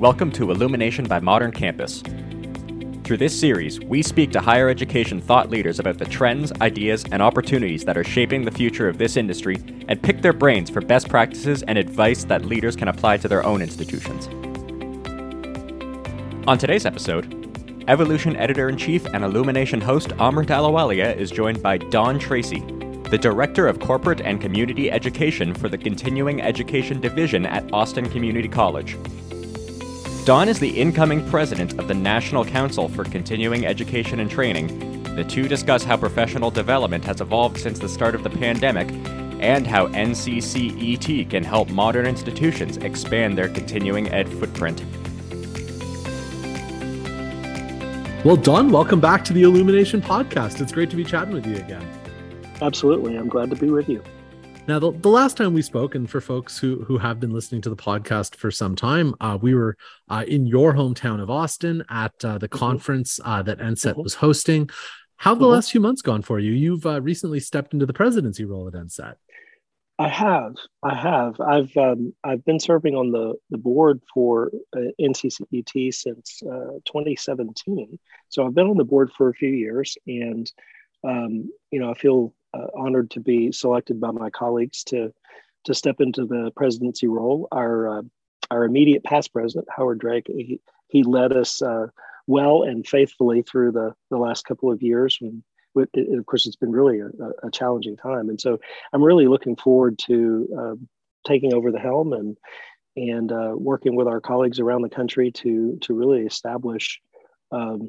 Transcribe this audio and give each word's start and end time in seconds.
Welcome 0.00 0.32
to 0.32 0.50
Illumination 0.50 1.04
by 1.04 1.20
Modern 1.20 1.52
Campus. 1.52 2.02
Through 3.04 3.18
this 3.18 3.38
series, 3.38 3.80
we 3.80 4.02
speak 4.02 4.32
to 4.32 4.40
higher 4.40 4.70
education 4.70 5.20
thought 5.20 5.50
leaders 5.50 5.78
about 5.78 5.98
the 5.98 6.06
trends, 6.06 6.52
ideas, 6.62 7.04
and 7.12 7.20
opportunities 7.20 7.84
that 7.84 7.98
are 7.98 8.02
shaping 8.02 8.46
the 8.46 8.50
future 8.50 8.88
of 8.88 8.96
this 8.96 9.18
industry 9.18 9.56
and 9.88 10.02
pick 10.02 10.22
their 10.22 10.32
brains 10.32 10.70
for 10.70 10.80
best 10.80 11.10
practices 11.10 11.62
and 11.64 11.76
advice 11.76 12.24
that 12.24 12.46
leaders 12.46 12.76
can 12.76 12.88
apply 12.88 13.18
to 13.18 13.28
their 13.28 13.44
own 13.44 13.60
institutions. 13.60 14.26
On 16.48 16.56
today's 16.56 16.86
episode, 16.86 17.30
EvoLLLution 17.86 18.40
Editor 18.40 18.70
in 18.70 18.78
Chief 18.78 19.04
and 19.04 19.22
Illumination 19.22 19.82
host 19.82 20.08
Amrit 20.12 20.46
Ahluwalia 20.46 21.14
is 21.14 21.30
joined 21.30 21.62
by 21.62 21.76
Don 21.76 22.18
Tracy, 22.18 22.60
the 23.10 23.18
Director 23.20 23.68
of 23.68 23.80
Corporate 23.80 24.22
and 24.22 24.40
Community 24.40 24.90
Education 24.90 25.52
for 25.52 25.68
the 25.68 25.76
Continuing 25.76 26.40
Education 26.40 27.02
Division 27.02 27.44
at 27.44 27.70
Austin 27.74 28.08
Community 28.08 28.48
College. 28.48 28.96
Don 30.30 30.48
is 30.48 30.60
the 30.60 30.70
incoming 30.80 31.28
president 31.28 31.76
of 31.80 31.88
the 31.88 31.94
National 31.94 32.44
Council 32.44 32.88
for 32.88 33.02
Continuing 33.02 33.66
Education 33.66 34.20
and 34.20 34.30
Training. 34.30 35.02
The 35.16 35.24
two 35.24 35.48
discuss 35.48 35.82
how 35.82 35.96
professional 35.96 36.52
development 36.52 37.04
has 37.04 37.20
evolved 37.20 37.58
since 37.58 37.80
the 37.80 37.88
start 37.88 38.14
of 38.14 38.22
the 38.22 38.30
pandemic 38.30 38.88
and 39.40 39.66
how 39.66 39.88
NCCET 39.88 41.28
can 41.28 41.42
help 41.42 41.68
modern 41.70 42.06
institutions 42.06 42.76
expand 42.76 43.36
their 43.36 43.48
continuing 43.48 44.08
ed 44.10 44.28
footprint. 44.28 44.84
Well, 48.24 48.36
Don, 48.36 48.70
welcome 48.70 49.00
back 49.00 49.24
to 49.24 49.32
the 49.32 49.42
Illumination 49.42 50.00
Podcast. 50.00 50.60
It's 50.60 50.70
great 50.70 50.90
to 50.90 50.96
be 50.96 51.02
chatting 51.02 51.34
with 51.34 51.44
you 51.44 51.56
again. 51.56 51.84
Absolutely. 52.62 53.16
I'm 53.16 53.28
glad 53.28 53.50
to 53.50 53.56
be 53.56 53.70
with 53.70 53.88
you. 53.88 54.00
Now, 54.68 54.78
the, 54.78 54.92
the 54.92 55.08
last 55.08 55.36
time 55.36 55.54
we 55.54 55.62
spoke, 55.62 55.94
and 55.94 56.08
for 56.08 56.20
folks 56.20 56.58
who 56.58 56.84
who 56.84 56.98
have 56.98 57.18
been 57.18 57.30
listening 57.30 57.60
to 57.62 57.70
the 57.70 57.76
podcast 57.76 58.36
for 58.36 58.50
some 58.50 58.76
time, 58.76 59.14
uh, 59.20 59.38
we 59.40 59.54
were 59.54 59.76
uh, 60.08 60.24
in 60.28 60.46
your 60.46 60.74
hometown 60.74 61.20
of 61.20 61.30
Austin 61.30 61.82
at 61.88 62.12
uh, 62.24 62.38
the 62.38 62.48
mm-hmm. 62.48 62.58
conference 62.58 63.18
uh, 63.24 63.42
that 63.42 63.58
NCCET 63.58 63.92
mm-hmm. 63.92 64.02
was 64.02 64.14
hosting. 64.14 64.68
How 65.16 65.30
have 65.32 65.38
the 65.38 65.46
mm-hmm. 65.46 65.54
last 65.54 65.72
few 65.72 65.80
months 65.80 66.02
gone 66.02 66.22
for 66.22 66.38
you? 66.38 66.52
You've 66.52 66.86
uh, 66.86 67.00
recently 67.00 67.40
stepped 67.40 67.72
into 67.72 67.86
the 67.86 67.92
presidency 67.92 68.44
role 68.44 68.68
at 68.68 68.74
NCCET. 68.74 69.14
I 69.98 70.08
have, 70.08 70.54
I 70.82 70.94
have. 70.94 71.40
I've 71.40 71.76
um, 71.76 72.14
I've 72.22 72.44
been 72.44 72.60
serving 72.60 72.94
on 72.94 73.10
the 73.10 73.34
the 73.50 73.58
board 73.58 74.02
for 74.12 74.50
uh, 74.76 74.92
NCCET 75.00 75.94
since 75.94 76.40
2017. 76.40 77.98
So 78.28 78.46
I've 78.46 78.54
been 78.54 78.68
on 78.68 78.76
the 78.76 78.84
board 78.84 79.10
for 79.16 79.30
a 79.30 79.34
few 79.34 79.50
years, 79.50 79.96
and 80.06 80.50
um, 81.02 81.50
you 81.70 81.80
know 81.80 81.90
I 81.90 81.94
feel 81.94 82.34
uh, 82.54 82.66
honored 82.76 83.10
to 83.12 83.20
be 83.20 83.52
selected 83.52 84.00
by 84.00 84.10
my 84.10 84.30
colleagues 84.30 84.84
to 84.84 85.12
to 85.64 85.74
step 85.74 85.96
into 86.00 86.24
the 86.24 86.50
presidency 86.56 87.06
role. 87.06 87.48
Our 87.52 87.98
uh, 87.98 88.02
our 88.50 88.64
immediate 88.64 89.04
past 89.04 89.32
president, 89.32 89.68
Howard 89.74 90.00
Drake, 90.00 90.26
he, 90.26 90.60
he 90.88 91.04
led 91.04 91.32
us 91.32 91.62
uh, 91.62 91.86
well 92.26 92.62
and 92.62 92.86
faithfully 92.86 93.42
through 93.42 93.72
the 93.72 93.94
the 94.10 94.18
last 94.18 94.44
couple 94.44 94.70
of 94.70 94.82
years. 94.82 95.18
It, 95.76 96.18
of 96.18 96.26
course, 96.26 96.46
it's 96.46 96.56
been 96.56 96.72
really 96.72 96.98
a, 96.98 97.46
a, 97.46 97.50
challenging 97.52 97.96
time, 97.96 98.28
and 98.28 98.40
so 98.40 98.58
I'm 98.92 99.04
really 99.04 99.28
looking 99.28 99.54
forward 99.54 100.00
to 100.06 100.48
um, 100.58 100.88
taking 101.24 101.54
over 101.54 101.70
the 101.70 101.78
helm 101.78 102.12
and 102.12 102.36
and 102.96 103.30
uh, 103.30 103.52
working 103.54 103.94
with 103.94 104.08
our 104.08 104.20
colleagues 104.20 104.58
around 104.58 104.82
the 104.82 104.88
country 104.88 105.30
to 105.30 105.78
to 105.82 105.94
really 105.94 106.22
establish 106.22 107.00
um, 107.52 107.88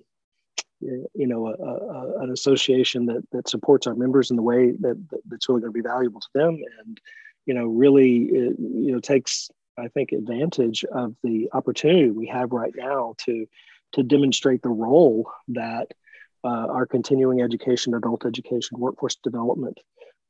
you 0.81 1.27
know, 1.27 1.47
a, 1.47 1.53
a, 1.53 2.23
an 2.23 2.31
association 2.31 3.05
that 3.07 3.23
that 3.31 3.49
supports 3.49 3.87
our 3.87 3.95
members 3.95 4.29
in 4.29 4.35
the 4.35 4.43
way 4.43 4.71
that, 4.71 5.09
that 5.09 5.21
that's 5.27 5.47
really 5.47 5.61
going 5.61 5.73
to 5.73 5.77
be 5.77 5.87
valuable 5.87 6.19
to 6.19 6.29
them, 6.33 6.59
and 6.79 6.99
you 7.45 7.53
know, 7.53 7.65
really, 7.65 8.25
it, 8.25 8.55
you 8.59 8.91
know, 8.91 8.99
takes 8.99 9.49
I 9.77 9.87
think 9.87 10.11
advantage 10.11 10.83
of 10.85 11.15
the 11.23 11.49
opportunity 11.53 12.09
we 12.09 12.27
have 12.27 12.51
right 12.51 12.73
now 12.75 13.15
to 13.25 13.45
to 13.93 14.03
demonstrate 14.03 14.61
the 14.61 14.69
role 14.69 15.29
that 15.49 15.87
uh, 16.43 16.47
our 16.47 16.85
continuing 16.85 17.41
education, 17.41 17.93
adult 17.93 18.25
education, 18.25 18.79
workforce 18.79 19.15
development 19.15 19.79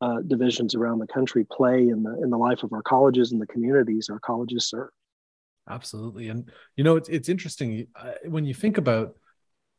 uh, 0.01 0.19
divisions 0.21 0.75
around 0.75 0.99
the 0.99 1.07
country 1.07 1.45
play 1.49 1.87
in 1.87 2.03
the 2.03 2.21
in 2.21 2.29
the 2.29 2.37
life 2.37 2.63
of 2.63 2.73
our 2.73 2.81
colleges 2.81 3.31
and 3.31 3.41
the 3.41 3.47
communities 3.47 4.09
our 4.09 4.19
colleges 4.19 4.67
serve. 4.67 4.89
Absolutely, 5.69 6.29
and 6.29 6.49
you 6.75 6.83
know, 6.83 6.95
it's 6.95 7.09
it's 7.09 7.29
interesting 7.29 7.87
uh, 7.95 8.13
when 8.25 8.45
you 8.45 8.53
think 8.53 8.77
about 8.77 9.15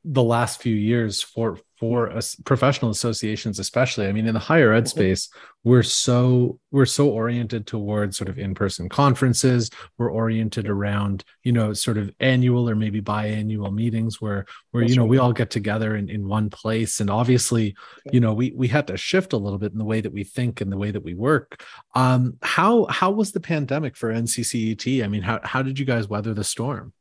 the 0.04 0.22
last 0.22 0.60
few 0.60 0.74
years 0.74 1.22
for 1.22 1.58
for 1.78 2.10
us 2.10 2.34
professional 2.44 2.90
associations 2.90 3.58
especially 3.58 4.06
i 4.06 4.12
mean 4.12 4.26
in 4.26 4.34
the 4.34 4.40
higher 4.40 4.72
ed 4.72 4.80
mm-hmm. 4.80 4.86
space 4.86 5.28
we're 5.64 5.82
so 5.82 6.58
we're 6.72 6.86
so 6.86 7.08
oriented 7.08 7.66
towards 7.66 8.16
sort 8.16 8.28
of 8.28 8.38
in-person 8.38 8.88
conferences. 8.88 9.70
We're 9.96 10.10
oriented 10.10 10.68
around 10.68 11.24
you 11.44 11.52
know 11.52 11.72
sort 11.72 11.98
of 11.98 12.10
annual 12.18 12.68
or 12.68 12.74
maybe 12.74 13.00
biannual 13.00 13.72
meetings 13.72 14.20
where 14.20 14.46
where 14.72 14.82
you 14.82 14.96
know 14.96 15.04
we 15.04 15.18
all 15.18 15.32
get 15.32 15.50
together 15.50 15.94
in, 15.96 16.08
in 16.08 16.26
one 16.26 16.50
place. 16.50 17.00
And 17.00 17.10
obviously 17.10 17.76
you 18.12 18.20
know 18.20 18.32
we 18.32 18.52
we 18.56 18.68
had 18.68 18.88
to 18.88 18.96
shift 18.96 19.32
a 19.32 19.38
little 19.38 19.58
bit 19.58 19.72
in 19.72 19.78
the 19.78 19.84
way 19.84 20.00
that 20.00 20.12
we 20.12 20.24
think 20.24 20.60
and 20.60 20.72
the 20.72 20.78
way 20.78 20.90
that 20.90 21.04
we 21.04 21.14
work. 21.14 21.62
Um 21.94 22.38
how 22.42 22.86
how 22.86 23.12
was 23.12 23.32
the 23.32 23.40
pandemic 23.40 23.96
for 23.96 24.12
nccet 24.12 25.04
i 25.04 25.08
mean 25.08 25.22
how 25.22 25.40
how 25.42 25.62
did 25.62 25.78
you 25.78 25.84
guys 25.84 26.08
weather 26.08 26.34
the 26.34 26.44
storm 26.44 26.92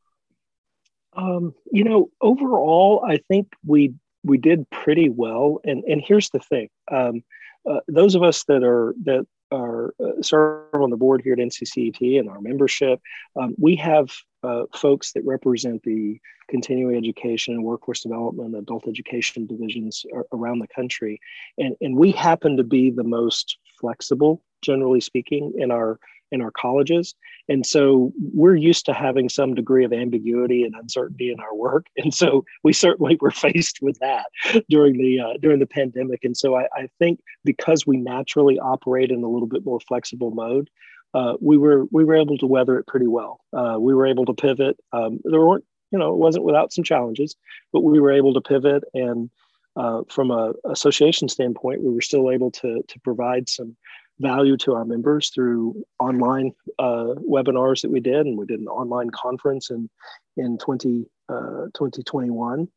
um, 1.14 1.54
you 1.72 1.84
know, 1.84 2.10
overall, 2.22 3.04
I 3.06 3.18
think 3.18 3.54
we 3.66 3.94
we 4.24 4.38
did 4.38 4.70
pretty 4.70 5.10
well. 5.10 5.60
And 5.64 5.84
and 5.86 6.02
here's 6.06 6.30
the 6.30 6.40
thing: 6.40 6.70
um, 6.92 7.24
uh, 7.70 7.80
those 7.88 8.16
of 8.16 8.24
us 8.24 8.44
that 8.46 8.64
are 8.64 8.96
that 9.04 9.26
are 9.52 9.94
uh, 10.00 10.22
serve 10.22 10.74
on 10.74 10.90
the 10.90 10.98
board 10.98 11.22
here 11.24 11.34
at 11.34 11.40
NCCET 11.40 12.20
and 12.20 12.30
our 12.30 12.40
membership, 12.40 13.02
um, 13.36 13.54
we 13.58 13.76
have 13.76 14.10
uh, 14.44 14.64
folks 14.74 15.12
that 15.12 15.26
represent 15.26 15.84
the 15.84 16.20
continuing 16.50 16.96
education 16.96 17.54
and 17.54 17.64
workforce 17.64 18.02
development, 18.02 18.56
adult 18.56 18.88
education 18.88 19.46
divisions 19.46 20.06
around 20.32 20.60
the 20.60 20.68
country, 20.68 21.20
and 21.58 21.76
and 21.82 21.98
we 21.98 22.12
happen 22.12 22.58
to 22.58 22.64
be 22.64 22.90
the 22.90 23.04
most 23.04 23.58
flexible, 23.80 24.42
generally 24.62 25.02
speaking, 25.02 25.54
in 25.58 25.72
our 25.72 26.00
in 26.32 26.42
our 26.42 26.52
colleges. 26.52 27.14
And 27.50 27.66
so 27.66 28.14
we're 28.34 28.56
used 28.56 28.86
to 28.86 28.94
having 28.94 29.30
some 29.30 29.54
degree 29.54 29.84
of 29.84 29.94
ambiguity 29.94 30.64
and 30.64 30.74
uncertainty 30.76 31.32
in 31.32 31.40
our 31.40 31.56
work. 31.56 31.88
And 31.98 32.14
so 32.14 32.46
we 32.64 32.74
certainly 32.74 33.18
were 33.22 33.32
faced 33.32 33.80
with 33.82 34.00
that 34.00 34.26
during 34.70 34.98
the 34.98 35.20
uh, 35.20 35.38
during 35.40 35.60
the 35.60 35.68
pandemic. 35.68 36.24
And 36.24 36.36
so 36.36 36.56
I, 36.56 36.64
I, 36.76 36.90
think 36.98 37.20
because 37.44 37.86
we 37.86 37.98
naturally 37.98 38.58
operate 38.60 39.12
in 39.12 39.24
a 39.24 39.30
little 39.30 39.48
bit 39.48 39.64
more 39.64 39.80
flexible 39.80 40.32
mode, 40.32 40.70
uh, 41.14 41.34
we 41.40 41.58
were 41.58 41.86
we 41.92 42.04
were 42.04 42.16
able 42.16 42.38
to 42.40 42.48
weather 42.48 42.80
it 42.80 42.88
pretty 42.88 43.08
well. 43.08 43.42
Uh, 43.54 43.78
we 43.80 43.94
were 43.94 44.08
able 44.08 44.26
to 44.26 44.34
pivot. 44.34 44.78
Um, 44.94 45.20
there 45.24 45.42
weren't 45.42 45.66
you 45.92 46.00
know 46.00 46.12
it 46.12 46.18
wasn't 46.18 46.46
without 46.46 46.74
some 46.74 46.84
challenges, 46.84 47.36
but 47.72 47.82
we 47.82 48.00
were 48.00 48.12
able 48.12 48.34
to 48.34 48.42
pivot 48.42 48.84
and 48.94 49.30
uh, 49.76 50.02
from 50.10 50.32
a 50.32 50.54
association 50.66 51.30
standpoint, 51.30 51.82
we 51.82 51.94
were 51.94 52.02
still 52.02 52.30
able 52.32 52.52
to 52.52 52.84
to 52.88 53.00
provide 53.00 53.50
some 53.50 53.76
value 54.22 54.58
to 54.58 54.74
our 54.74 54.86
members 54.86 55.30
through 55.30 55.84
online 56.00 56.52
uh, 56.80 57.16
webinars 57.30 57.82
that 57.82 57.92
we 57.92 58.00
did, 58.00 58.26
and 58.26 58.38
we 58.38 58.46
did 58.46 58.60
an 58.60 58.68
online 58.68 59.10
conference 59.10 59.70
in 59.72 59.90
in 60.38 60.58
20, 60.58 61.06
uh, 61.30 61.66
2021. 61.74 62.68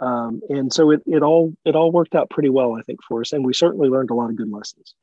Um, 0.00 0.40
and 0.48 0.72
so 0.72 0.90
it, 0.90 1.02
it 1.06 1.22
all 1.22 1.52
it 1.64 1.76
all 1.76 1.92
worked 1.92 2.14
out 2.14 2.30
pretty 2.30 2.48
well, 2.48 2.74
I 2.74 2.82
think, 2.82 3.00
for 3.06 3.20
us, 3.20 3.32
and 3.32 3.44
we 3.44 3.52
certainly 3.52 3.88
learned 3.88 4.10
a 4.10 4.14
lot 4.14 4.30
of 4.30 4.36
good 4.36 4.50
lessons. 4.50 4.94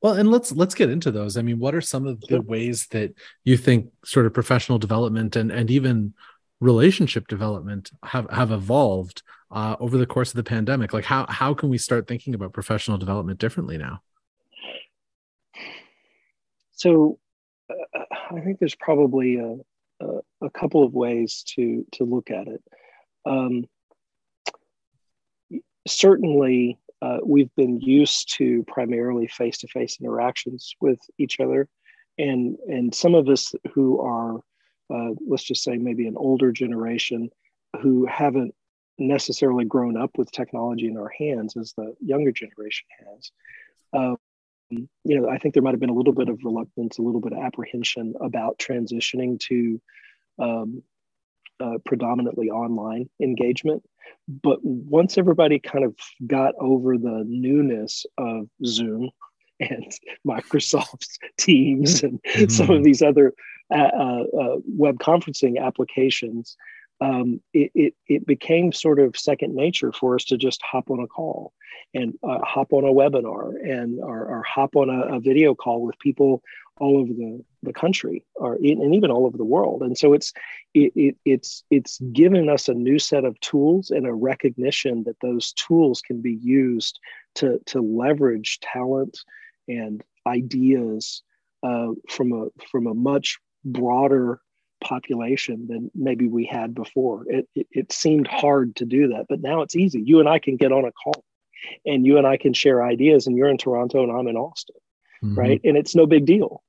Well, 0.00 0.14
and 0.14 0.30
let's 0.30 0.52
let's 0.52 0.74
get 0.74 0.90
into 0.90 1.10
those. 1.10 1.36
I 1.36 1.42
mean, 1.42 1.58
what 1.58 1.74
are 1.74 1.80
some 1.80 2.06
of 2.06 2.20
the 2.22 2.40
ways 2.40 2.88
that 2.88 3.14
you 3.44 3.56
think 3.56 3.90
sort 4.04 4.26
of 4.26 4.34
professional 4.34 4.78
development 4.78 5.36
and 5.36 5.50
and 5.50 5.70
even 5.70 6.14
relationship 6.60 7.28
development 7.28 7.90
have 8.04 8.28
have 8.30 8.50
evolved 8.52 9.22
uh, 9.50 9.76
over 9.80 9.98
the 9.98 10.06
course 10.06 10.30
of 10.30 10.36
the 10.36 10.44
pandemic? 10.44 10.92
Like, 10.92 11.04
how 11.04 11.26
how 11.28 11.54
can 11.54 11.68
we 11.68 11.78
start 11.78 12.06
thinking 12.06 12.34
about 12.34 12.52
professional 12.52 12.98
development 12.98 13.38
differently 13.38 13.78
now? 13.78 14.02
So 16.82 17.20
uh, 17.70 18.04
I 18.32 18.40
think 18.40 18.58
there's 18.58 18.74
probably 18.74 19.36
a, 19.36 19.54
a, 20.04 20.18
a, 20.46 20.50
couple 20.50 20.82
of 20.82 20.92
ways 20.92 21.44
to 21.54 21.86
to 21.92 22.02
look 22.02 22.28
at 22.32 22.48
it. 22.48 22.60
Um, 23.24 23.66
certainly, 25.86 26.80
uh, 27.00 27.18
we've 27.24 27.54
been 27.54 27.80
used 27.80 28.34
to 28.38 28.64
primarily 28.64 29.28
face-to-face 29.28 29.98
interactions 30.00 30.74
with 30.80 30.98
each 31.18 31.38
other, 31.38 31.68
and 32.18 32.56
and 32.68 32.92
some 32.92 33.14
of 33.14 33.28
us 33.28 33.54
who 33.74 34.00
are, 34.00 34.38
uh, 34.92 35.10
let's 35.24 35.44
just 35.44 35.62
say, 35.62 35.76
maybe 35.76 36.08
an 36.08 36.16
older 36.16 36.50
generation 36.50 37.30
who 37.80 38.06
haven't 38.06 38.56
necessarily 38.98 39.64
grown 39.64 39.96
up 39.96 40.18
with 40.18 40.32
technology 40.32 40.88
in 40.88 40.96
our 40.96 41.12
hands 41.16 41.56
as 41.56 41.74
the 41.74 41.94
younger 42.00 42.32
generation 42.32 42.88
has. 43.06 44.18
You 45.04 45.20
know, 45.20 45.28
I 45.28 45.38
think 45.38 45.54
there 45.54 45.62
might 45.62 45.72
have 45.72 45.80
been 45.80 45.90
a 45.90 45.94
little 45.94 46.12
bit 46.12 46.28
of 46.28 46.40
reluctance, 46.44 46.98
a 46.98 47.02
little 47.02 47.20
bit 47.20 47.32
of 47.32 47.38
apprehension 47.38 48.14
about 48.20 48.58
transitioning 48.58 49.38
to 49.40 49.80
um, 50.38 50.82
uh, 51.60 51.78
predominantly 51.84 52.50
online 52.50 53.08
engagement. 53.20 53.82
But 54.28 54.58
once 54.62 55.18
everybody 55.18 55.58
kind 55.58 55.84
of 55.84 55.94
got 56.26 56.54
over 56.58 56.96
the 56.96 57.24
newness 57.26 58.06
of 58.18 58.48
Zoom 58.64 59.10
and 59.60 59.92
Microsoft's 60.26 61.18
Teams 61.38 62.02
and 62.02 62.20
mm-hmm. 62.22 62.48
some 62.48 62.70
of 62.70 62.82
these 62.82 63.02
other 63.02 63.32
uh, 63.72 63.78
uh, 63.78 64.24
uh, 64.40 64.56
web 64.66 64.98
conferencing 64.98 65.62
applications, 65.62 66.56
um, 67.02 67.40
it, 67.52 67.70
it, 67.74 67.94
it, 68.06 68.26
became 68.26 68.72
sort 68.72 69.00
of 69.00 69.16
second 69.16 69.54
nature 69.54 69.92
for 69.92 70.14
us 70.14 70.24
to 70.24 70.36
just 70.36 70.62
hop 70.62 70.88
on 70.88 71.00
a 71.00 71.06
call 71.08 71.52
and 71.94 72.14
uh, 72.22 72.38
hop 72.44 72.72
on 72.72 72.84
a 72.84 72.92
webinar 72.92 73.54
and 73.60 73.98
or, 74.00 74.24
or 74.26 74.42
hop 74.42 74.76
on 74.76 74.88
a, 74.88 75.16
a, 75.16 75.20
video 75.20 75.54
call 75.54 75.82
with 75.82 75.98
people 75.98 76.42
all 76.78 76.98
over 76.98 77.12
the, 77.12 77.44
the 77.64 77.72
country 77.72 78.24
or 78.36 78.54
and 78.54 78.94
even 78.94 79.10
all 79.10 79.26
over 79.26 79.36
the 79.36 79.44
world. 79.44 79.82
And 79.82 79.98
so 79.98 80.12
it's 80.12 80.32
it, 80.74 80.92
it, 80.94 81.16
it's 81.24 81.64
it's 81.70 81.98
given 82.12 82.48
us 82.48 82.68
a 82.68 82.74
new 82.74 82.98
set 82.98 83.24
of 83.24 83.38
tools 83.40 83.90
and 83.90 84.06
a 84.06 84.14
recognition 84.14 85.02
that 85.04 85.20
those 85.20 85.52
tools 85.54 86.02
can 86.02 86.20
be 86.20 86.34
used 86.34 87.00
to 87.36 87.58
to 87.66 87.80
leverage 87.80 88.60
talent 88.60 89.18
and 89.66 90.04
ideas 90.26 91.22
uh, 91.64 91.88
from 92.08 92.32
a 92.32 92.46
from 92.70 92.86
a 92.86 92.94
much 92.94 93.38
broader 93.64 94.40
population 94.82 95.66
than 95.68 95.90
maybe 95.94 96.28
we 96.28 96.44
had 96.44 96.74
before. 96.74 97.24
It, 97.28 97.48
it, 97.54 97.66
it 97.70 97.92
seemed 97.92 98.26
hard 98.26 98.76
to 98.76 98.84
do 98.84 99.08
that, 99.08 99.26
but 99.28 99.40
now 99.40 99.62
it's 99.62 99.76
easy. 99.76 100.02
You 100.02 100.20
and 100.20 100.28
I 100.28 100.38
can 100.38 100.56
get 100.56 100.72
on 100.72 100.84
a 100.84 100.92
call, 100.92 101.24
and 101.86 102.06
you 102.06 102.18
and 102.18 102.26
I 102.26 102.36
can 102.36 102.52
share 102.52 102.84
ideas. 102.84 103.26
And 103.26 103.36
you're 103.36 103.48
in 103.48 103.58
Toronto, 103.58 104.02
and 104.02 104.12
I'm 104.12 104.28
in 104.28 104.36
Austin, 104.36 104.76
mm-hmm. 105.24 105.38
right? 105.38 105.60
And 105.64 105.76
it's 105.76 105.94
no 105.94 106.06
big 106.06 106.26
deal. 106.26 106.62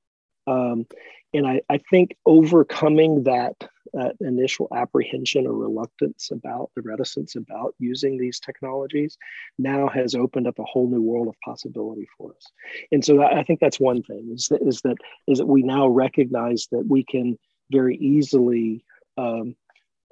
Um, 0.46 0.86
and 1.32 1.46
I, 1.46 1.60
I 1.68 1.78
think 1.90 2.16
overcoming 2.24 3.24
that 3.24 3.54
uh, 3.98 4.10
initial 4.20 4.68
apprehension 4.74 5.46
or 5.46 5.52
reluctance 5.52 6.30
about 6.30 6.70
the 6.74 6.82
reticence 6.82 7.36
about 7.36 7.74
using 7.78 8.18
these 8.18 8.40
technologies 8.40 9.16
now 9.58 9.88
has 9.88 10.14
opened 10.14 10.46
up 10.46 10.58
a 10.58 10.64
whole 10.64 10.88
new 10.88 11.02
world 11.02 11.28
of 11.28 11.34
possibility 11.44 12.06
for 12.16 12.30
us. 12.30 12.46
And 12.90 13.04
so 13.04 13.22
I 13.22 13.44
think 13.44 13.60
that's 13.60 13.78
one 13.78 14.02
thing 14.02 14.30
is 14.34 14.48
that 14.48 14.62
is 14.62 14.80
that 14.82 14.96
is 15.28 15.38
that 15.38 15.46
we 15.46 15.62
now 15.62 15.86
recognize 15.86 16.66
that 16.72 16.86
we 16.88 17.04
can 17.04 17.38
very 17.74 17.96
easily 17.96 18.84
um, 19.16 19.56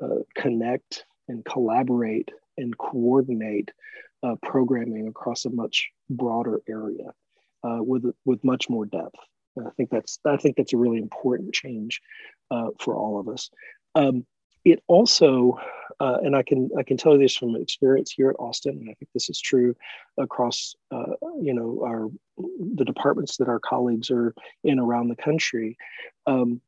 uh, 0.03 0.21
connect 0.35 1.05
and 1.29 1.45
collaborate 1.45 2.31
and 2.59 2.77
coordinate 2.77 3.71
uh, 4.23 4.37
programming 4.43 5.09
across 5.09 5.45
a 5.45 5.51
much 5.51 5.89
broader 6.11 6.61
area 6.69 7.13
uh, 7.65 7.79
with 7.81 8.05
with 8.25 8.43
much 8.45 8.69
more 8.69 8.87
depth. 8.87 9.19
I 9.59 9.71
think 9.77 9.91
that's 9.91 10.19
I 10.25 10.37
think 10.37 10.57
that's 10.57 10.73
a 10.73 10.79
really 10.79 10.99
important 10.99 11.53
change 11.55 12.01
uh, 12.51 12.69
for 12.79 12.97
all 12.97 13.21
of 13.21 13.29
us. 13.29 13.51
Um, 13.95 14.27
it 14.65 14.83
also, 14.87 15.59
uh, 15.99 16.19
and 16.23 16.37
I 16.37 16.43
can 16.43 16.71
I 16.79 16.83
can 16.83 16.97
tell 16.97 17.13
you 17.13 17.19
this 17.19 17.37
from 17.37 17.57
experience 17.57 18.13
here 18.13 18.31
at 18.31 18.37
Austin, 18.39 18.79
and 18.79 18.89
I 18.89 18.95
think 18.95 19.11
this 19.13 19.29
is 19.29 19.41
true 19.41 19.75
across 20.19 20.75
uh, 20.91 21.15
you 21.41 21.55
know 21.55 21.81
our 21.85 22.09
the 22.77 22.85
departments 22.85 23.37
that 23.39 23.49
our 23.49 23.61
colleagues 23.61 24.11
are 24.11 24.35
in 24.65 24.79
around 24.79 25.09
the 25.09 25.17
country. 25.17 25.77
Um, 26.27 26.61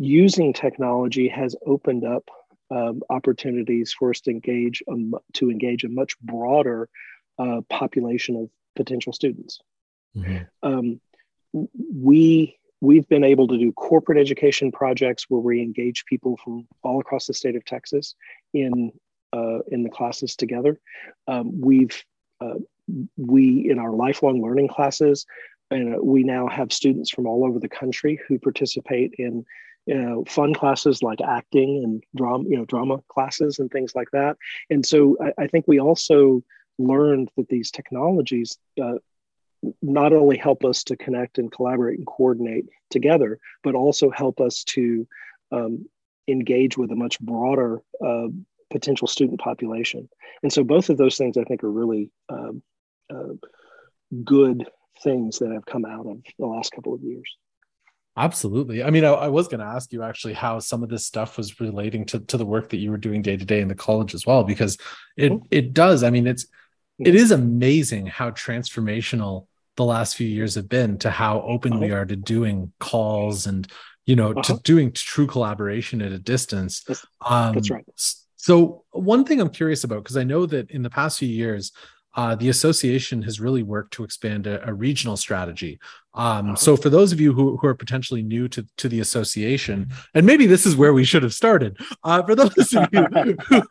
using 0.00 0.54
technology 0.54 1.28
has 1.28 1.54
opened 1.66 2.06
up 2.06 2.24
um, 2.70 3.02
opportunities 3.10 3.92
for 3.92 4.10
us 4.10 4.20
to 4.22 4.30
engage 4.30 4.82
um, 4.90 5.14
to 5.34 5.50
engage 5.50 5.84
a 5.84 5.88
much 5.88 6.18
broader 6.20 6.88
uh, 7.38 7.60
population 7.68 8.36
of 8.36 8.48
potential 8.76 9.12
students. 9.12 9.60
Mm-hmm. 10.16 10.38
Um, 10.62 11.00
we 11.52 12.56
we've 12.80 13.06
been 13.08 13.24
able 13.24 13.46
to 13.48 13.58
do 13.58 13.72
corporate 13.72 14.18
education 14.18 14.72
projects 14.72 15.26
where 15.28 15.40
we 15.42 15.60
engage 15.60 16.06
people 16.06 16.38
from 16.42 16.66
all 16.82 16.98
across 16.98 17.26
the 17.26 17.34
state 17.34 17.56
of 17.56 17.64
Texas 17.66 18.14
in 18.54 18.92
uh, 19.34 19.58
in 19.68 19.82
the 19.82 19.90
classes 19.90 20.34
together. 20.34 20.80
Um, 21.28 21.60
we've 21.60 22.02
uh, 22.40 22.54
we 23.18 23.68
in 23.70 23.78
our 23.78 23.92
lifelong 23.92 24.40
learning 24.40 24.68
classes, 24.68 25.26
and 25.70 26.00
we 26.00 26.22
now 26.22 26.48
have 26.48 26.72
students 26.72 27.10
from 27.10 27.26
all 27.26 27.44
over 27.44 27.58
the 27.58 27.68
country 27.68 28.18
who 28.26 28.38
participate 28.38 29.12
in 29.18 29.44
you 29.86 29.94
know, 29.94 30.24
fun 30.26 30.54
classes 30.54 31.02
like 31.02 31.20
acting 31.20 31.82
and 31.82 32.04
drama, 32.14 32.44
you 32.48 32.56
know, 32.56 32.64
drama 32.64 32.98
classes 33.08 33.58
and 33.58 33.70
things 33.70 33.94
like 33.94 34.08
that. 34.12 34.36
And 34.68 34.84
so 34.84 35.16
I, 35.20 35.44
I 35.44 35.46
think 35.46 35.66
we 35.66 35.80
also 35.80 36.42
learned 36.78 37.30
that 37.36 37.48
these 37.48 37.70
technologies 37.70 38.58
uh, 38.82 38.94
not 39.82 40.12
only 40.12 40.36
help 40.36 40.64
us 40.64 40.84
to 40.84 40.96
connect 40.96 41.38
and 41.38 41.52
collaborate 41.52 41.98
and 41.98 42.06
coordinate 42.06 42.66
together, 42.90 43.38
but 43.62 43.74
also 43.74 44.10
help 44.10 44.40
us 44.40 44.64
to 44.64 45.06
um, 45.52 45.86
engage 46.28 46.78
with 46.78 46.90
a 46.92 46.96
much 46.96 47.20
broader 47.20 47.82
uh, 48.04 48.28
potential 48.70 49.08
student 49.08 49.40
population. 49.40 50.08
And 50.42 50.52
so 50.52 50.64
both 50.64 50.90
of 50.90 50.96
those 50.96 51.16
things 51.16 51.36
I 51.36 51.44
think 51.44 51.64
are 51.64 51.70
really 51.70 52.10
um, 52.28 52.62
uh, 53.12 53.34
good 54.24 54.66
things 55.02 55.38
that 55.40 55.50
have 55.52 55.66
come 55.66 55.84
out 55.84 56.06
of 56.06 56.18
the 56.38 56.46
last 56.46 56.72
couple 56.72 56.94
of 56.94 57.02
years. 57.02 57.36
Absolutely. 58.16 58.82
I 58.82 58.90
mean, 58.90 59.04
I, 59.04 59.10
I 59.10 59.28
was 59.28 59.48
going 59.48 59.60
to 59.60 59.66
ask 59.66 59.92
you 59.92 60.02
actually 60.02 60.34
how 60.34 60.58
some 60.58 60.82
of 60.82 60.88
this 60.88 61.06
stuff 61.06 61.36
was 61.36 61.60
relating 61.60 62.04
to, 62.06 62.20
to 62.20 62.36
the 62.36 62.44
work 62.44 62.68
that 62.70 62.78
you 62.78 62.90
were 62.90 62.98
doing 62.98 63.22
day 63.22 63.36
to 63.36 63.44
day 63.44 63.60
in 63.60 63.68
the 63.68 63.74
college 63.74 64.14
as 64.14 64.26
well, 64.26 64.44
because 64.44 64.76
it 65.16 65.32
it 65.50 65.72
does. 65.72 66.02
I 66.02 66.10
mean, 66.10 66.26
it's 66.26 66.46
it 66.98 67.14
is 67.14 67.30
amazing 67.30 68.06
how 68.06 68.30
transformational 68.30 69.46
the 69.76 69.84
last 69.84 70.16
few 70.16 70.26
years 70.26 70.56
have 70.56 70.68
been 70.68 70.98
to 70.98 71.10
how 71.10 71.40
open 71.42 71.72
uh-huh. 71.72 71.80
we 71.80 71.92
are 71.92 72.04
to 72.04 72.16
doing 72.16 72.72
calls 72.80 73.46
and 73.46 73.66
you 74.06 74.16
know 74.16 74.32
uh-huh. 74.32 74.42
to 74.42 74.62
doing 74.62 74.92
true 74.92 75.26
collaboration 75.26 76.02
at 76.02 76.12
a 76.12 76.18
distance. 76.18 76.82
That's, 76.82 77.06
um, 77.22 77.54
that's 77.54 77.70
right. 77.70 77.84
So 78.36 78.84
one 78.90 79.24
thing 79.24 79.40
I'm 79.40 79.50
curious 79.50 79.84
about 79.84 80.02
because 80.02 80.16
I 80.16 80.24
know 80.24 80.46
that 80.46 80.70
in 80.70 80.82
the 80.82 80.90
past 80.90 81.18
few 81.18 81.28
years 81.28 81.72
uh, 82.14 82.34
the 82.34 82.48
association 82.48 83.22
has 83.22 83.40
really 83.40 83.62
worked 83.62 83.92
to 83.94 84.04
expand 84.04 84.46
a, 84.46 84.68
a 84.68 84.72
regional 84.72 85.16
strategy. 85.16 85.78
Um, 86.12 86.56
so, 86.56 86.76
for 86.76 86.90
those 86.90 87.12
of 87.12 87.20
you 87.20 87.32
who, 87.32 87.56
who 87.56 87.68
are 87.68 87.74
potentially 87.74 88.22
new 88.22 88.48
to, 88.48 88.66
to 88.78 88.88
the 88.88 88.98
association, 88.98 89.90
and 90.12 90.26
maybe 90.26 90.46
this 90.46 90.66
is 90.66 90.74
where 90.74 90.92
we 90.92 91.04
should 91.04 91.22
have 91.22 91.32
started, 91.32 91.78
uh, 92.02 92.22
for 92.24 92.34
those 92.34 92.74
of 92.74 92.88
you 92.92 93.04
who, 93.48 93.62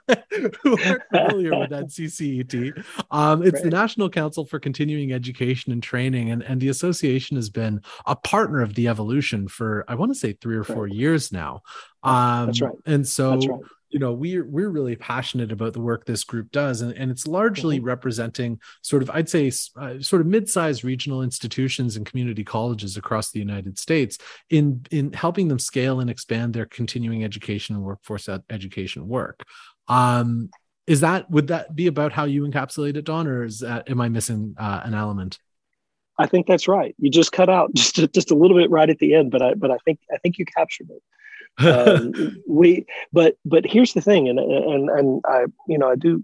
who 0.64 0.78
aren't 0.86 1.04
familiar 1.12 1.60
with 1.60 1.72
NCCET, 1.72 2.86
um, 3.12 3.44
it's 3.44 3.56
right. 3.56 3.64
the 3.64 3.70
National 3.70 4.10
Council 4.10 4.46
for 4.46 4.58
Continuing 4.58 5.12
Education 5.12 5.74
and 5.74 5.84
Training, 5.84 6.32
and, 6.32 6.42
and 6.42 6.62
the 6.62 6.70
association 6.70 7.36
has 7.36 7.50
been 7.50 7.82
a 8.06 8.16
partner 8.16 8.62
of 8.62 8.74
the 8.74 8.86
EvoLLLution 8.86 9.50
for, 9.50 9.84
I 9.90 9.96
want 9.96 10.14
to 10.14 10.18
say, 10.18 10.32
three 10.32 10.56
or 10.56 10.64
four 10.64 10.84
right. 10.84 10.94
years 10.94 11.34
now. 11.34 11.62
Um, 12.04 12.46
That's 12.48 12.62
right. 12.62 12.72
And 12.86 13.06
so, 13.06 13.64
you 13.90 14.00
know 14.00 14.14
we're 14.14 14.46
we're 14.46 14.70
really 14.70 14.96
passionate 14.96 15.52
about 15.52 15.74
the 15.74 15.82
work 15.82 16.06
this 16.06 16.24
group 16.24 16.52
does 16.52 16.82
and, 16.82 16.94
and 16.94 17.12
it's 17.12 17.28
largely 17.28 17.78
mm-hmm. 17.78 17.88
representing 17.88 18.60
sort 18.82 19.02
of 19.02 19.10
i'd 19.12 19.30
say 19.30 19.52
uh, 19.78 20.00
sort 20.00 20.22
of 20.22 20.28
mid-sized 20.28 20.84
regional 20.84 21.22
institutions 21.22 21.96
and 21.96 22.06
community 22.06 22.44
colleges 22.44 22.98
across 22.98 23.32
the 23.32 23.40
united 23.40 23.78
states 23.78 24.18
in 24.50 24.86
in 24.92 25.12
helping 25.14 25.48
them 25.48 25.60
scale 25.60 26.00
and 26.00 26.10
expand 26.10 26.54
their 26.54 26.66
continuing 26.66 27.24
education 27.24 27.76
and 27.76 27.84
workforce 27.84 28.30
education 28.50 29.08
work 29.08 29.44
um 29.88 30.50
is 30.88 31.02
that 31.02 31.30
would 31.30 31.48
that 31.48 31.76
be 31.76 31.88
about 31.88 32.12
how 32.12 32.26
you 32.26 32.44
encapsulate 32.44 32.96
it 32.96 33.06
don 33.06 33.28
or 33.28 33.44
is 33.44 33.60
that 33.60 33.90
am 33.90 34.02
i 34.02 34.10
missing 34.10 34.56
uh, 34.58 34.82
an 34.84 34.94
element 34.94 35.40
I 36.22 36.26
think 36.26 36.48
that's 36.48 36.68
right. 36.68 36.94
You 37.00 37.10
just 37.10 37.32
cut 37.32 37.48
out 37.48 37.74
just 37.76 37.96
just 38.14 38.30
a 38.30 38.36
little 38.36 38.58
bit 38.58 38.70
right 38.70 38.90
at 38.90 39.00
the 39.00 39.16
end, 39.16 39.32
but 39.32 39.42
I 39.42 39.54
but 39.54 39.72
I 39.72 39.78
think 39.86 40.00
I 40.14 40.18
think 40.18 40.38
you 40.38 40.44
captured 40.44 40.90
it 40.90 41.02
um, 41.60 42.14
we 42.48 42.86
but 43.12 43.36
but 43.46 43.66
here's 43.66 43.94
the 43.94 44.02
thing 44.02 44.28
and 44.28 44.40
and 44.40 44.90
and 44.90 45.22
i 45.26 45.46
you 45.68 45.78
know 45.78 45.90
i 45.90 45.96
do 45.96 46.24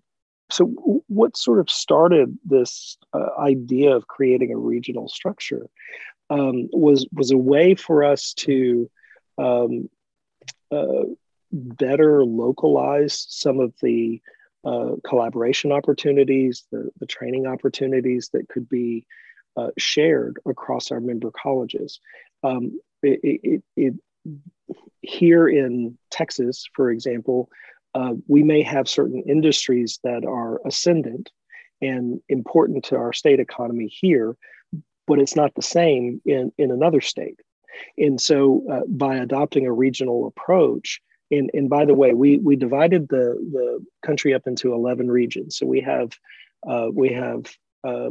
so 0.51 0.65
what 1.07 1.35
sort 1.35 1.59
of 1.59 1.69
started 1.69 2.37
this 2.45 2.97
uh, 3.13 3.29
idea 3.39 3.95
of 3.95 4.07
creating 4.07 4.51
a 4.51 4.57
regional 4.57 5.07
structure 5.07 5.67
um, 6.29 6.69
was 6.71 7.07
was 7.11 7.31
a 7.31 7.37
way 7.37 7.75
for 7.75 8.03
us 8.03 8.33
to 8.33 8.89
um, 9.37 9.89
uh, 10.71 11.03
better 11.51 12.23
localize 12.25 13.25
some 13.29 13.59
of 13.59 13.73
the 13.81 14.21
uh, 14.65 14.95
collaboration 15.07 15.71
opportunities, 15.71 16.65
the, 16.71 16.89
the 16.99 17.05
training 17.05 17.45
opportunities 17.45 18.29
that 18.33 18.49
could 18.49 18.67
be 18.67 19.05
uh, 19.57 19.69
shared 19.77 20.39
across 20.45 20.91
our 20.91 20.99
member 20.99 21.31
colleges. 21.31 21.99
Um, 22.43 22.79
it, 23.03 23.19
it, 23.23 23.63
it, 23.75 23.93
here 25.01 25.47
in 25.47 25.97
Texas, 26.11 26.67
for 26.73 26.91
example, 26.91 27.49
uh, 27.93 28.13
we 28.27 28.43
may 28.43 28.61
have 28.61 28.89
certain 28.89 29.23
industries 29.25 29.99
that 30.03 30.25
are 30.25 30.59
ascendant 30.65 31.31
and 31.81 32.21
important 32.29 32.83
to 32.85 32.97
our 32.97 33.13
state 33.13 33.39
economy 33.39 33.87
here, 33.87 34.35
but 35.07 35.19
it's 35.19 35.35
not 35.35 35.53
the 35.55 35.61
same 35.61 36.21
in, 36.25 36.51
in 36.57 36.71
another 36.71 37.01
state. 37.01 37.39
And 37.97 38.19
so, 38.19 38.63
uh, 38.71 38.81
by 38.87 39.17
adopting 39.17 39.65
a 39.65 39.71
regional 39.71 40.27
approach, 40.27 41.01
and, 41.31 41.49
and 41.53 41.69
by 41.69 41.85
the 41.85 41.93
way, 41.93 42.13
we, 42.13 42.37
we 42.37 42.55
divided 42.55 43.07
the, 43.09 43.35
the 43.51 43.85
country 44.05 44.33
up 44.33 44.47
into 44.47 44.73
11 44.73 45.09
regions. 45.09 45.57
So 45.57 45.65
we 45.65 45.81
have, 45.81 46.11
uh, 46.67 46.89
we 46.93 47.11
have 47.13 47.53
uh, 47.83 48.09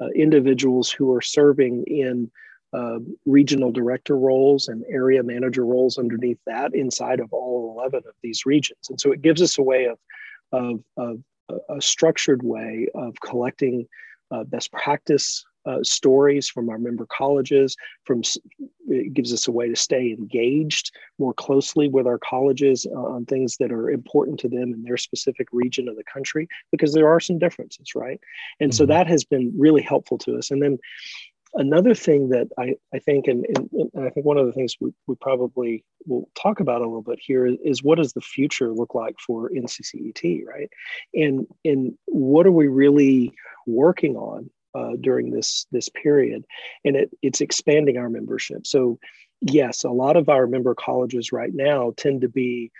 uh, 0.00 0.08
individuals 0.14 0.90
who 0.90 1.12
are 1.12 1.22
serving 1.22 1.84
in 1.86 2.30
uh, 2.72 2.98
regional 3.24 3.70
director 3.70 4.16
roles 4.16 4.68
and 4.68 4.84
area 4.88 5.22
manager 5.22 5.64
roles 5.64 5.98
underneath 5.98 6.38
that 6.46 6.74
inside 6.74 7.20
of 7.20 7.32
all 7.32 7.74
11 7.78 8.02
of 8.06 8.14
these 8.22 8.44
regions. 8.44 8.88
And 8.90 9.00
so 9.00 9.12
it 9.12 9.22
gives 9.22 9.40
us 9.40 9.58
a 9.58 9.62
way 9.62 9.86
of, 9.86 9.98
of, 10.52 10.80
of 10.96 11.20
a 11.68 11.80
structured 11.80 12.42
way 12.42 12.88
of 12.94 13.14
collecting 13.20 13.86
uh, 14.30 14.44
best 14.44 14.72
practice 14.72 15.44
uh, 15.66 15.82
stories 15.82 16.48
from 16.48 16.68
our 16.68 16.78
member 16.78 17.06
colleges, 17.06 17.76
from 18.04 18.22
it 18.88 19.12
gives 19.12 19.32
us 19.32 19.48
a 19.48 19.52
way 19.52 19.68
to 19.68 19.74
stay 19.74 20.10
engaged 20.10 20.92
more 21.18 21.34
closely 21.34 21.88
with 21.88 22.06
our 22.06 22.18
colleges 22.18 22.86
on 22.86 23.24
things 23.24 23.56
that 23.58 23.72
are 23.72 23.90
important 23.90 24.38
to 24.38 24.48
them 24.48 24.72
in 24.72 24.82
their 24.84 24.96
specific 24.96 25.48
region 25.52 25.88
of 25.88 25.96
the 25.96 26.04
country 26.04 26.48
because 26.70 26.92
there 26.92 27.08
are 27.08 27.18
some 27.18 27.38
differences 27.38 27.96
right 27.96 28.20
and 28.60 28.70
mm-hmm. 28.70 28.76
so 28.76 28.86
that 28.86 29.08
has 29.08 29.24
been 29.24 29.52
really 29.58 29.82
helpful 29.82 30.18
to 30.18 30.36
us 30.36 30.52
and 30.52 30.62
then 30.62 30.78
another 31.54 31.94
thing 31.94 32.30
that 32.30 32.48
I, 32.58 32.74
I 32.94 32.98
think, 32.98 33.26
and, 33.26 33.46
and, 33.46 33.68
and, 33.72 34.06
I 34.06 34.10
think 34.10 34.26
one 34.26 34.38
of 34.38 34.46
the 34.46 34.52
things 34.52 34.76
we, 34.80 34.92
we 35.06 35.14
probably 35.20 35.84
will 36.06 36.28
talk 36.34 36.60
about 36.60 36.80
a 36.80 36.84
little 36.84 37.02
bit 37.02 37.18
here 37.20 37.46
is 37.46 37.82
what 37.82 37.98
does 37.98 38.12
the 38.12 38.20
future 38.20 38.72
look 38.72 38.94
like 38.94 39.16
for 39.24 39.50
NCCET, 39.50 40.44
right? 40.46 40.70
And, 41.14 41.46
and 41.64 41.96
what 42.06 42.46
are 42.46 42.52
we 42.52 42.68
really 42.68 43.34
working 43.66 44.16
on 44.16 44.50
uh, 44.74 44.96
during 45.00 45.30
this, 45.30 45.66
this 45.72 45.88
period? 45.88 46.44
And 46.84 46.96
it, 46.96 47.10
it's 47.22 47.40
expanding 47.40 47.96
our 47.96 48.10
membership. 48.10 48.66
So 48.66 48.98
yes, 49.40 49.84
a 49.84 49.90
lot 49.90 50.16
of 50.16 50.28
our 50.28 50.46
member 50.46 50.74
colleges 50.74 51.32
right 51.32 51.52
now 51.52 51.92
tend 51.96 52.22
to 52.22 52.28
be 52.28 52.70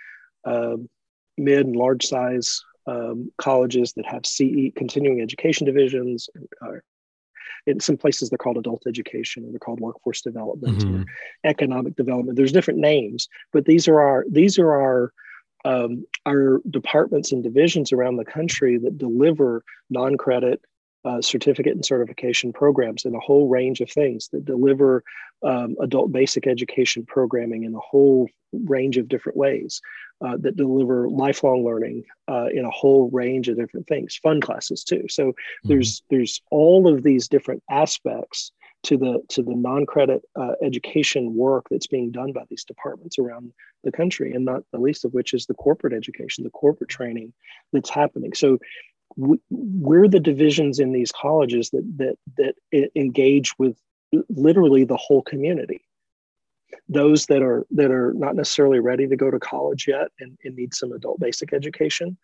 uh, 0.45 0.77
mid 1.37 1.65
and 1.65 1.75
large 1.75 2.05
size 2.05 2.61
um, 2.87 3.31
colleges 3.37 3.93
that 3.93 4.05
have 4.05 4.25
CE 4.25 4.71
continuing 4.75 5.21
education 5.21 5.65
divisions, 5.65 6.29
uh, 6.61 6.77
in 7.67 7.79
some 7.79 7.97
places 7.97 8.29
they're 8.29 8.37
called 8.37 8.57
adult 8.57 8.83
education 8.87 9.45
or 9.45 9.51
they're 9.51 9.59
called 9.59 9.79
workforce 9.79 10.21
development 10.21 10.79
mm-hmm. 10.79 11.01
or 11.01 11.05
economic 11.43 11.95
development 11.95 12.37
there's 12.37 12.51
different 12.51 12.79
names 12.79 13.27
but 13.51 13.65
these 13.65 13.87
are 13.87 14.01
our 14.01 14.25
these 14.29 14.57
are 14.57 14.71
our 14.71 15.13
um, 15.65 16.05
our 16.25 16.61
departments 16.69 17.31
and 17.31 17.43
divisions 17.43 17.91
around 17.91 18.15
the 18.15 18.25
country 18.25 18.77
that 18.77 18.97
deliver 18.97 19.63
non-credit 19.89 20.61
uh, 21.05 21.21
certificate 21.21 21.73
and 21.73 21.85
certification 21.85 22.51
programs 22.51 23.05
in 23.05 23.15
a 23.15 23.19
whole 23.19 23.47
range 23.47 23.81
of 23.81 23.89
things 23.89 24.29
that 24.31 24.45
deliver 24.45 25.03
um, 25.43 25.75
adult 25.81 26.11
basic 26.11 26.47
education 26.47 27.05
programming 27.05 27.63
in 27.63 27.73
a 27.73 27.79
whole 27.79 28.27
range 28.65 28.97
of 28.97 29.07
different 29.07 29.37
ways 29.37 29.81
uh, 30.25 30.35
that 30.39 30.55
deliver 30.55 31.07
lifelong 31.09 31.63
learning 31.63 32.03
uh, 32.27 32.47
in 32.51 32.65
a 32.65 32.71
whole 32.71 33.09
range 33.11 33.47
of 33.47 33.57
different 33.57 33.87
things 33.87 34.19
fun 34.21 34.41
classes 34.41 34.83
too 34.83 35.05
so 35.07 35.27
mm-hmm. 35.27 35.69
there's 35.69 36.01
there's 36.09 36.41
all 36.49 36.91
of 36.91 37.03
these 37.03 37.27
different 37.27 37.61
aspects 37.69 38.51
to 38.83 38.97
the 38.97 39.21
to 39.29 39.43
the 39.43 39.55
non-credit 39.55 40.21
uh, 40.35 40.53
education 40.63 41.35
work 41.35 41.65
that's 41.69 41.87
being 41.87 42.11
done 42.11 42.31
by 42.31 42.43
these 42.49 42.63
departments 42.63 43.19
around 43.19 43.51
the 43.83 43.91
country 43.91 44.33
and 44.33 44.45
not 44.45 44.63
the 44.71 44.79
least 44.79 45.05
of 45.05 45.13
which 45.13 45.33
is 45.33 45.45
the 45.45 45.53
corporate 45.53 45.93
education 45.93 46.43
the 46.43 46.49
corporate 46.49 46.89
training 46.89 47.33
that's 47.73 47.89
happening 47.89 48.33
so 48.33 48.57
we're 49.15 50.07
the 50.07 50.19
divisions 50.19 50.79
in 50.79 50.91
these 50.91 51.11
colleges 51.11 51.69
that 51.71 51.83
that 51.97 52.55
that 52.73 52.91
engage 52.95 53.53
with 53.57 53.77
literally 54.29 54.83
the 54.83 54.97
whole 54.97 55.21
community. 55.21 55.83
Those 56.89 57.25
that 57.27 57.41
are 57.41 57.65
that 57.71 57.91
are 57.91 58.13
not 58.13 58.35
necessarily 58.35 58.79
ready 58.79 59.07
to 59.07 59.15
go 59.15 59.31
to 59.31 59.39
college 59.39 59.87
yet 59.87 60.07
and, 60.19 60.37
and 60.43 60.55
need 60.55 60.73
some 60.73 60.91
adult 60.91 61.19
basic 61.19 61.53
education 61.53 62.17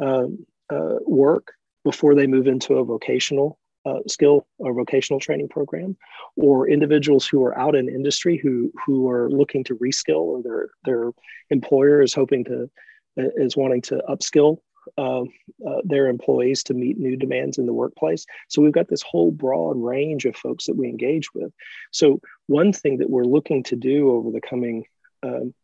um, 0.00 0.46
uh, 0.70 0.96
work 1.06 1.52
before 1.84 2.14
they 2.14 2.26
move 2.26 2.46
into 2.46 2.74
a 2.74 2.84
vocational 2.84 3.58
uh, 3.84 4.00
skill 4.08 4.46
or 4.58 4.74
vocational 4.74 5.20
training 5.20 5.48
program 5.48 5.96
or 6.36 6.68
individuals 6.68 7.26
who 7.26 7.44
are 7.44 7.56
out 7.58 7.76
in 7.76 7.88
industry 7.88 8.36
who 8.36 8.72
who 8.84 9.08
are 9.08 9.30
looking 9.30 9.62
to 9.64 9.76
reskill 9.76 10.22
or 10.22 10.42
their 10.42 10.70
their 10.84 11.12
employer 11.50 12.02
is 12.02 12.12
hoping 12.12 12.44
to 12.44 12.68
is 13.16 13.56
wanting 13.56 13.80
to 13.80 14.02
upskill 14.08 14.58
uh, 14.98 15.22
uh, 15.22 15.80
their 15.84 16.08
employees 16.08 16.62
to 16.64 16.74
meet 16.74 16.98
new 16.98 17.16
demands 17.16 17.58
in 17.58 17.66
the 17.66 17.72
workplace. 17.72 18.26
So 18.48 18.62
we've 18.62 18.72
got 18.72 18.88
this 18.88 19.02
whole 19.02 19.30
broad 19.30 19.76
range 19.76 20.24
of 20.24 20.36
folks 20.36 20.66
that 20.66 20.76
we 20.76 20.88
engage 20.88 21.32
with. 21.34 21.52
So 21.90 22.20
one 22.46 22.72
thing 22.72 22.98
that 22.98 23.10
we're 23.10 23.24
looking 23.24 23.62
to 23.64 23.76
do 23.76 24.10
over 24.10 24.30
the 24.30 24.40
coming 24.40 24.84
um, 25.22 25.54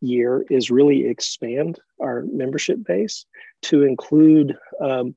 year 0.00 0.44
is 0.50 0.70
really 0.70 1.06
expand 1.06 1.78
our 2.00 2.22
membership 2.22 2.84
base 2.84 3.24
to 3.62 3.82
include 3.82 4.56
um, 4.80 5.14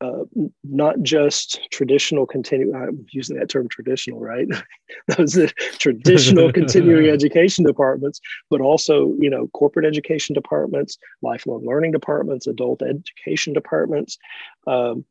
uh, 0.00 0.24
not 0.64 1.00
just 1.02 1.60
traditional 1.70 2.26
continuing 2.26 2.74
i'm 2.74 3.06
using 3.10 3.38
that 3.38 3.48
term 3.48 3.68
traditional 3.68 4.20
right? 4.20 4.46
Those 5.16 5.38
traditional 5.78 6.52
continuing 6.52 7.08
education 7.10 7.64
departments 7.64 8.20
but 8.50 8.60
also 8.60 9.14
you 9.18 9.30
know 9.30 9.48
corporate 9.48 9.86
education 9.86 10.34
departments 10.34 10.98
lifelong 11.22 11.64
learning 11.64 11.92
departments 11.92 12.46
adult 12.46 12.82
education 12.82 13.52
departments 13.52 14.18
um, 14.66 15.04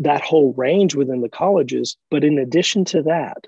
that 0.00 0.22
whole 0.22 0.52
range 0.54 0.96
within 0.96 1.20
the 1.20 1.28
colleges. 1.28 1.96
But 2.10 2.24
in 2.24 2.38
addition 2.38 2.84
to 2.86 3.02
that 3.02 3.44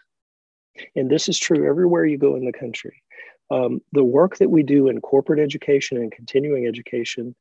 and 0.94 1.10
this 1.10 1.28
is 1.28 1.38
true 1.38 1.68
everywhere 1.68 2.04
you 2.04 2.18
go 2.18 2.36
in 2.36 2.44
the 2.44 2.52
country 2.52 3.02
um, 3.50 3.80
the 3.92 4.04
work 4.04 4.38
that 4.38 4.50
we 4.50 4.62
do 4.62 4.88
in 4.88 5.00
corporate 5.00 5.40
education 5.40 5.98
and 5.98 6.12
continuing 6.12 6.66
education 6.66 7.34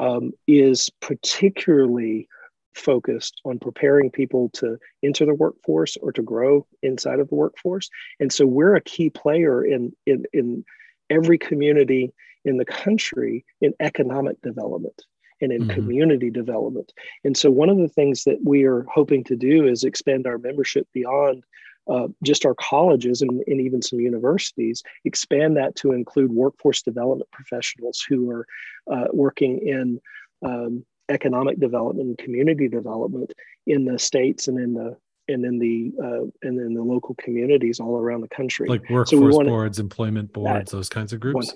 um, 0.00 0.32
is 0.46 0.90
particularly 1.00 2.28
focused 2.74 3.40
on 3.44 3.58
preparing 3.58 4.10
people 4.10 4.48
to 4.54 4.78
enter 5.02 5.26
the 5.26 5.34
workforce 5.34 5.96
or 5.98 6.12
to 6.12 6.22
grow 6.22 6.66
inside 6.82 7.20
of 7.20 7.28
the 7.28 7.34
workforce. 7.34 7.90
And 8.18 8.32
so 8.32 8.46
we're 8.46 8.76
a 8.76 8.80
key 8.80 9.10
player 9.10 9.64
in, 9.64 9.92
in, 10.06 10.24
in 10.32 10.64
every 11.10 11.36
community 11.36 12.12
in 12.44 12.56
the 12.56 12.64
country 12.64 13.44
in 13.60 13.74
economic 13.80 14.40
development 14.40 15.02
and 15.42 15.52
in 15.52 15.62
mm-hmm. 15.62 15.74
community 15.74 16.30
development. 16.30 16.92
And 17.24 17.36
so 17.36 17.50
one 17.50 17.68
of 17.68 17.78
the 17.78 17.88
things 17.88 18.24
that 18.24 18.38
we 18.44 18.64
are 18.64 18.86
hoping 18.92 19.24
to 19.24 19.36
do 19.36 19.66
is 19.66 19.84
expand 19.84 20.26
our 20.26 20.38
membership 20.38 20.86
beyond 20.94 21.44
uh, 21.90 22.06
just 22.22 22.46
our 22.46 22.54
colleges 22.54 23.20
and, 23.20 23.42
and, 23.46 23.60
even 23.60 23.82
some 23.82 23.98
universities, 23.98 24.82
expand 25.04 25.56
that 25.56 25.74
to 25.74 25.92
include 25.92 26.30
workforce 26.30 26.82
development 26.82 27.28
professionals 27.32 28.04
who 28.08 28.30
are 28.30 28.46
uh, 28.92 29.06
working 29.12 29.58
in 29.66 30.00
um, 30.46 30.84
economic 31.08 31.58
development 31.58 32.08
and 32.08 32.18
community 32.18 32.68
development 32.68 33.32
in 33.66 33.84
the 33.84 33.98
states 33.98 34.46
and 34.48 34.58
in 34.58 34.72
the 34.72 34.96
and 35.28 35.44
in 35.44 35.58
the 35.58 35.92
uh, 36.02 36.22
and 36.42 36.58
in 36.58 36.74
the 36.74 36.82
local 36.82 37.14
communities 37.16 37.80
all 37.80 37.96
around 37.96 38.20
the 38.20 38.28
country, 38.28 38.68
like 38.68 38.88
workforce 38.88 39.10
so 39.10 39.36
wanna, 39.36 39.48
boards, 39.48 39.78
employment 39.78 40.32
boards, 40.32 40.70
that, 40.70 40.76
those 40.76 40.88
kinds 40.88 41.12
of 41.12 41.20
groups. 41.20 41.54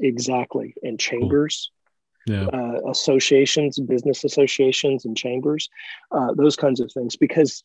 Exactly, 0.00 0.74
and 0.82 0.98
chambers, 0.98 1.70
cool. 2.26 2.36
yeah, 2.36 2.46
uh, 2.46 2.90
associations, 2.90 3.78
business 3.78 4.24
associations, 4.24 5.04
and 5.04 5.16
chambers, 5.16 5.68
uh, 6.10 6.32
those 6.34 6.56
kinds 6.56 6.80
of 6.80 6.90
things, 6.92 7.16
because 7.16 7.62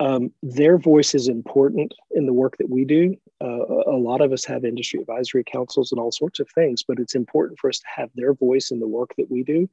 um, 0.00 0.32
their 0.42 0.76
voice 0.78 1.14
is 1.14 1.28
important 1.28 1.94
in 2.10 2.26
the 2.26 2.32
work 2.32 2.56
that 2.58 2.68
we 2.68 2.84
do. 2.84 3.16
Uh, 3.40 3.64
a 3.86 3.98
lot 3.98 4.20
of 4.20 4.32
us 4.32 4.44
have 4.44 4.64
industry 4.64 5.00
advisory 5.00 5.44
councils 5.44 5.92
and 5.92 6.00
all 6.00 6.10
sorts 6.10 6.40
of 6.40 6.48
things, 6.50 6.82
but 6.86 6.98
it's 6.98 7.14
important 7.14 7.58
for 7.58 7.68
us 7.68 7.78
to 7.78 7.86
have 7.94 8.10
their 8.14 8.34
voice 8.34 8.70
in 8.70 8.80
the 8.80 8.88
work 8.88 9.14
that 9.16 9.30
we 9.30 9.42
do 9.42 9.68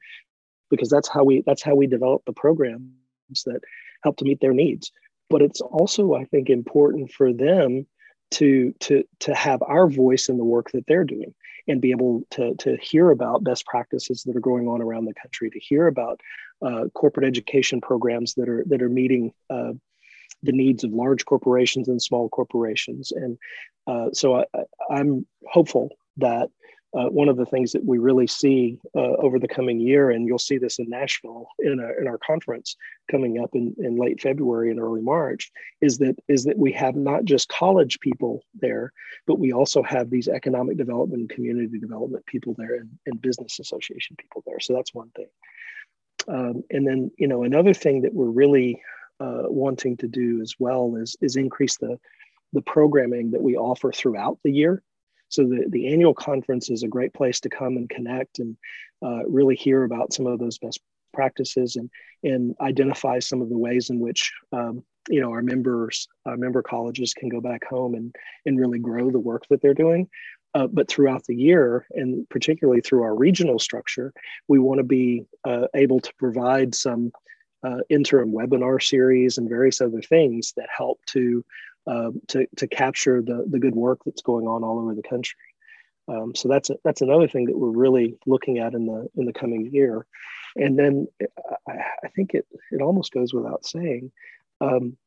because 0.70 0.90
that's 0.90 1.08
how 1.08 1.24
we 1.24 1.44
that's 1.46 1.64
how 1.64 1.76
we 1.76 1.88
develop 1.88 2.24
the 2.26 2.34
programs 2.34 2.92
that 3.46 3.62
help 4.04 4.18
to 4.18 4.26
meet 4.26 4.40
their 4.42 4.54
needs. 4.54 4.92
But 5.30 5.42
it's 5.42 5.62
also, 5.62 6.16
I 6.16 6.26
think, 6.26 6.50
important 6.50 7.12
for 7.12 7.34
them 7.34 7.88
to 8.32 8.74
to 8.82 9.04
to 9.20 9.36
have 9.36 9.62
our 9.62 9.90
voice 9.90 10.30
in 10.30 10.38
the 10.38 10.44
work 10.44 10.72
that 10.72 10.86
they're 10.88 11.04
doing 11.04 11.34
and 11.68 11.82
be 11.82 11.92
able 11.92 12.24
to 12.32 12.56
to 12.56 12.78
hear 12.78 13.12
about 13.12 13.44
best 13.44 13.66
practices 13.66 14.24
that 14.24 14.36
are 14.36 14.42
going 14.42 14.68
on 14.68 14.82
around 14.82 15.06
the 15.06 15.14
country, 15.14 15.50
to 15.50 15.60
hear 15.60 15.88
about 15.88 16.20
uh, 16.62 16.86
corporate 16.94 17.26
education 17.26 17.82
programs 17.82 18.34
that 18.36 18.50
are 18.50 18.64
that 18.68 18.82
are 18.82 18.90
meeting 18.90 19.34
uh, 19.50 19.74
the 20.44 20.52
needs 20.52 20.84
of 20.84 20.92
large 20.92 21.26
corporations 21.26 21.88
and 21.88 22.02
small 22.02 22.30
corporations. 22.30 23.12
And 23.12 23.38
uh, 23.88 24.10
so 24.14 24.36
I, 24.36 24.46
I'm 24.90 25.26
hopeful 25.46 25.90
that 26.18 26.50
uh, 26.94 27.06
one 27.06 27.30
of 27.30 27.38
the 27.38 27.46
things 27.46 27.72
that 27.72 27.86
we 27.86 27.98
really 27.98 28.28
see 28.28 28.78
uh, 28.96 29.16
over 29.20 29.40
the 29.40 29.48
coming 29.48 29.80
year, 29.80 30.12
and 30.12 30.28
you'll 30.28 30.38
see 30.38 30.58
this 30.58 30.78
in 30.78 30.90
Nashville 30.90 31.48
in 31.60 31.80
our, 31.80 31.98
in 32.02 32.08
our 32.08 32.18
conference 32.18 32.76
coming 33.10 33.40
up 33.40 33.52
in, 33.54 33.74
in 33.80 33.98
late 33.98 34.20
February 34.20 34.70
and 34.72 34.80
early 34.80 35.02
March, 35.02 35.52
is 35.80 36.00
that 36.00 36.16
is 36.28 36.44
that 36.44 36.58
we 36.58 36.72
have 36.74 36.96
not 36.96 37.24
just 37.24 37.48
college 37.48 37.98
people 38.02 38.44
there, 38.60 38.92
but 39.26 39.40
we 39.40 39.54
also 39.54 39.82
have 39.82 40.10
these 40.10 40.28
economic 40.28 40.78
development 40.78 41.30
community 41.30 41.80
development 41.80 42.26
people 42.26 42.56
there 42.58 42.76
and, 42.76 42.90
and 43.06 43.22
business 43.22 43.60
association 43.60 44.18
people 44.18 44.44
there. 44.46 44.60
So 44.60 44.74
that's 44.74 44.94
one 44.94 45.12
thing. 45.16 45.30
Um, 46.28 46.64
and 46.72 46.86
then 46.86 47.10
you 47.18 47.28
know 47.28 47.44
another 47.44 47.74
thing 47.74 48.02
that 48.02 48.14
we're 48.14 48.26
really 48.26 48.82
uh, 49.22 49.44
wanting 49.48 49.98
to 49.98 50.08
do 50.08 50.42
as 50.42 50.56
well 50.60 50.96
is 50.96 51.16
is 51.22 51.36
increase 51.36 51.78
the 51.78 52.00
the 52.54 52.62
programming 52.62 53.32
that 53.32 53.42
we 53.42 53.56
offer 53.56 53.92
throughout 53.92 54.38
the 54.44 54.52
year. 54.52 54.84
So 55.30 55.44
the, 55.44 55.66
the 55.70 55.94
annual 55.94 56.14
conference 56.14 56.70
is 56.70 56.84
a 56.84 56.90
great 56.90 57.14
place 57.14 57.40
to 57.42 57.50
come 57.50 57.78
and 57.78 57.90
connect 57.90 58.40
and 58.40 58.58
uh, 59.02 59.24
really 59.28 59.56
hear 59.56 59.84
about 59.84 60.12
some 60.12 60.28
of 60.28 60.40
those 60.40 60.58
best 60.58 60.82
practices 61.14 61.78
and, 61.78 61.90
and 62.24 62.56
identify 62.60 63.20
some 63.20 63.42
of 63.42 63.50
the 63.50 63.58
ways 63.58 63.90
in 63.90 64.00
which 64.00 64.34
um, 64.52 64.84
you 65.10 65.22
know 65.22 65.32
our 65.32 65.42
members 65.42 66.08
our 66.26 66.38
member 66.38 66.62
colleges 66.62 67.14
can 67.14 67.30
go 67.30 67.42
back 67.42 67.66
home 67.66 67.96
and 67.96 68.16
and 68.46 68.60
really 68.60 68.80
grow 68.80 69.10
the 69.10 69.20
work 69.20 69.46
that 69.50 69.62
they're 69.62 69.74
doing 69.74 70.08
uh, 70.54 70.68
but 70.68 70.88
throughout 70.88 71.24
the 71.26 71.36
year 71.36 71.88
and 71.92 72.30
particularly 72.30 72.82
through 72.82 73.02
our 73.02 73.16
regional 73.16 73.58
structure 73.58 74.14
we 74.48 74.60
want 74.60 74.78
to 74.78 74.84
be 74.84 75.26
uh, 75.44 75.66
able 75.74 76.00
to 76.00 76.14
provide 76.20 76.76
some 76.76 77.12
uh, 77.64 77.78
interim 77.90 78.32
webinar 78.32 78.82
series 78.82 79.38
and 79.38 79.50
various 79.50 79.82
other 79.82 80.02
things 80.02 80.54
that 80.58 80.68
help 80.76 81.00
to 81.08 81.44
uh, 81.88 82.12
to, 82.28 82.46
to 82.58 82.68
capture 82.68 83.22
the, 83.22 83.44
the 83.50 83.60
good 83.60 83.76
work 83.76 84.00
that's 84.06 84.22
going 84.22 84.48
on 84.48 84.64
all 84.64 84.80
over 84.80 84.94
the 84.94 85.02
country. 85.02 85.40
Um, 86.08 86.36
so 86.36 86.48
that's 86.48 86.70
a, 86.70 86.76
that's 86.84 87.02
another 87.02 87.28
thing 87.28 87.46
that 87.46 87.58
we're 87.58 87.70
really 87.70 88.18
looking 88.26 88.60
at 88.60 88.74
in 88.74 88.86
the 88.86 89.08
in 89.16 89.26
the 89.26 89.34
coming 89.34 89.70
year. 89.72 90.06
And 90.56 90.78
then 90.78 91.08
I, 91.68 91.74
I 92.04 92.08
think 92.16 92.34
it 92.34 92.46
it 92.72 92.82
almost 92.82 93.14
goes 93.14 93.34
without 93.34 93.66
saying, 93.66 94.12
um, 94.60 94.98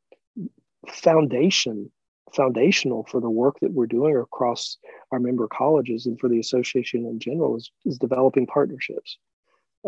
foundation 0.88 1.90
foundational 2.34 3.04
for 3.04 3.20
the 3.20 3.30
work 3.30 3.60
that 3.60 3.72
we're 3.72 3.86
doing 3.86 4.16
across 4.16 4.76
our 5.12 5.20
member 5.20 5.46
colleges 5.46 6.06
and 6.06 6.18
for 6.18 6.28
the 6.28 6.40
association 6.40 7.06
in 7.06 7.20
general 7.20 7.56
is, 7.56 7.70
is 7.84 7.98
developing 7.98 8.46
partnerships. 8.46 9.18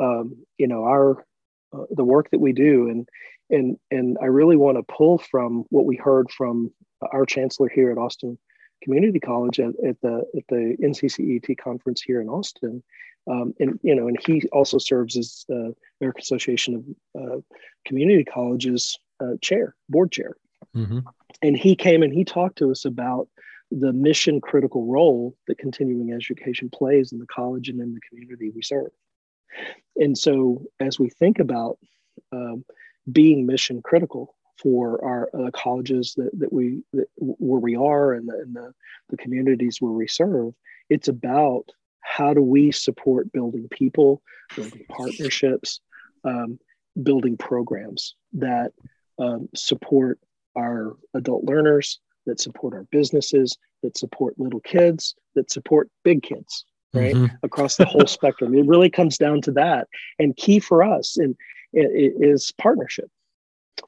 Um, 0.00 0.36
you 0.58 0.68
know, 0.68 0.84
our 0.84 1.26
uh, 1.76 1.84
the 1.90 2.04
work 2.04 2.30
that 2.30 2.40
we 2.40 2.52
do, 2.52 2.88
and 2.88 3.08
and 3.50 3.78
and 3.90 4.18
I 4.20 4.26
really 4.26 4.56
want 4.56 4.78
to 4.78 4.82
pull 4.82 5.18
from 5.18 5.64
what 5.70 5.86
we 5.86 5.96
heard 5.96 6.30
from 6.30 6.72
our 7.12 7.26
chancellor 7.26 7.68
here 7.68 7.90
at 7.90 7.98
Austin 7.98 8.38
Community 8.82 9.20
College 9.20 9.60
at, 9.60 9.74
at 9.86 10.00
the 10.00 10.24
at 10.36 10.44
the 10.48 10.76
NCCET 10.82 11.58
conference 11.58 12.02
here 12.02 12.20
in 12.20 12.28
Austin. 12.28 12.82
Um, 13.28 13.54
and 13.58 13.78
you 13.82 13.94
know, 13.94 14.06
and 14.08 14.18
he 14.24 14.42
also 14.52 14.78
serves 14.78 15.16
as 15.16 15.44
the 15.48 15.74
American 16.00 16.22
Association 16.22 16.96
of 17.14 17.22
uh, 17.22 17.40
Community 17.84 18.24
Colleges 18.24 18.98
uh, 19.20 19.34
chair, 19.42 19.74
board 19.88 20.12
chair. 20.12 20.36
Mm-hmm. 20.74 21.00
And 21.42 21.56
he 21.56 21.74
came 21.74 22.02
and 22.02 22.12
he 22.12 22.24
talked 22.24 22.58
to 22.58 22.70
us 22.70 22.84
about 22.84 23.28
the 23.70 23.92
mission 23.92 24.40
critical 24.40 24.86
role 24.86 25.36
that 25.48 25.58
continuing 25.58 26.12
education 26.12 26.70
plays 26.70 27.12
in 27.12 27.18
the 27.18 27.26
college 27.26 27.68
and 27.68 27.80
in 27.80 27.94
the 27.94 28.00
community 28.08 28.50
we 28.54 28.62
serve. 28.62 28.90
And 29.96 30.16
so, 30.16 30.62
as 30.80 30.98
we 30.98 31.08
think 31.08 31.38
about 31.38 31.78
um, 32.32 32.64
being 33.10 33.46
mission 33.46 33.82
critical 33.82 34.34
for 34.60 35.04
our 35.04 35.30
uh, 35.34 35.50
colleges 35.50 36.14
that, 36.16 36.30
that 36.38 36.52
we 36.52 36.82
that, 36.92 37.06
where 37.16 37.60
we 37.60 37.76
are 37.76 38.12
and, 38.12 38.28
the, 38.28 38.34
and 38.34 38.54
the, 38.54 38.72
the 39.10 39.16
communities 39.16 39.80
where 39.80 39.92
we 39.92 40.08
serve, 40.08 40.54
it's 40.90 41.08
about 41.08 41.70
how 42.00 42.32
do 42.32 42.40
we 42.40 42.70
support 42.72 43.32
building 43.32 43.68
people, 43.70 44.22
building 44.54 44.84
partnerships, 44.88 45.80
um, 46.24 46.58
building 47.02 47.36
programs 47.36 48.14
that 48.32 48.72
um, 49.18 49.48
support 49.54 50.18
our 50.56 50.96
adult 51.14 51.44
learners, 51.44 52.00
that 52.26 52.40
support 52.40 52.74
our 52.74 52.84
businesses, 52.90 53.58
that 53.82 53.98
support 53.98 54.38
little 54.38 54.60
kids, 54.60 55.14
that 55.34 55.50
support 55.50 55.90
big 56.04 56.22
kids, 56.22 56.64
right? 56.94 57.14
Mm-hmm. 57.14 57.34
Across 57.42 57.76
the 57.76 57.84
whole 57.84 58.06
spectrum. 58.06 58.54
It 58.54 58.66
really 58.66 58.90
comes 58.90 59.18
down 59.18 59.40
to 59.42 59.52
that. 59.52 59.88
And 60.18 60.36
key 60.36 60.60
for 60.60 60.82
us 60.82 61.18
in, 61.18 61.36
is 61.72 62.52
partnership. 62.58 63.10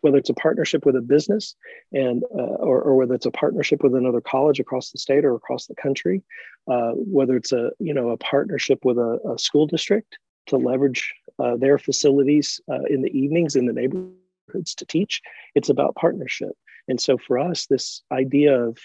Whether 0.03 0.19
it's 0.19 0.29
a 0.29 0.35
partnership 0.35 0.85
with 0.85 0.97
a 0.97 1.01
business 1.01 1.57
and 1.93 2.23
uh, 2.37 2.59
or, 2.61 2.83
or, 2.83 2.95
whether 2.95 3.15
it's 3.15 3.25
a 3.25 3.31
partnership 3.31 3.83
with 3.83 3.95
another 3.95 4.21
college 4.21 4.61
across 4.61 4.91
the 4.91 4.99
state 4.99 5.25
or 5.25 5.35
across 5.35 5.67
the 5.67 5.75
country, 5.75 6.23
uh, 6.71 6.91
whether 6.93 7.37
it's 7.37 7.53
a 7.53 7.71
you 7.79 7.95
know 7.95 8.11
a 8.11 8.19
partnership 8.19 8.85
with 8.85 8.99
a, 8.99 9.19
a 9.33 9.39
school 9.39 9.67
district 9.67 10.19
to 10.49 10.59
leverage 10.59 11.15
uh, 11.39 11.57
their 11.57 11.79
facilities 11.79 12.61
uh, 12.71 12.83
in 12.91 13.01
the 13.01 13.19
evenings 13.19 13.57
in 13.57 13.65
the 13.65 13.73
neighborhoods 13.73 14.75
to 14.77 14.85
teach. 14.85 15.23
It's 15.55 15.71
about 15.71 15.95
partnership. 15.95 16.53
And 16.87 17.01
so 17.01 17.17
for 17.17 17.39
us, 17.39 17.67
this 17.67 18.03
idea 18.13 18.61
of 18.61 18.79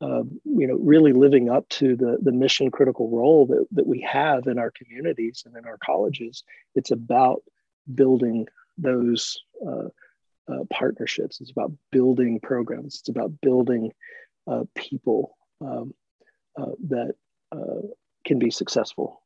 uh, 0.00 0.22
you 0.44 0.66
know 0.66 0.76
really 0.80 1.12
living 1.12 1.48
up 1.48 1.68
to 1.68 1.96
the 1.96 2.18
the 2.22 2.32
mission 2.32 2.70
critical 2.70 3.08
role 3.10 3.46
that, 3.46 3.66
that 3.72 3.86
we 3.86 4.00
have 4.00 4.46
in 4.46 4.58
our 4.58 4.70
communities 4.70 5.44
and 5.46 5.56
in 5.56 5.64
our 5.66 5.78
colleges, 5.78 6.42
it's 6.74 6.90
about 6.90 7.42
building 7.94 8.46
those 8.76 9.38
uh, 9.66 9.88
uh, 10.48 10.64
partnerships. 10.70 11.40
It's 11.40 11.50
about 11.50 11.72
building 11.90 12.40
programs. 12.40 13.00
It's 13.00 13.08
about 13.08 13.40
building 13.40 13.92
uh, 14.46 14.64
people 14.74 15.36
um, 15.60 15.94
uh, 16.58 16.72
that 16.88 17.14
uh, 17.52 17.86
can 18.26 18.38
be 18.38 18.50
successful 18.50 19.22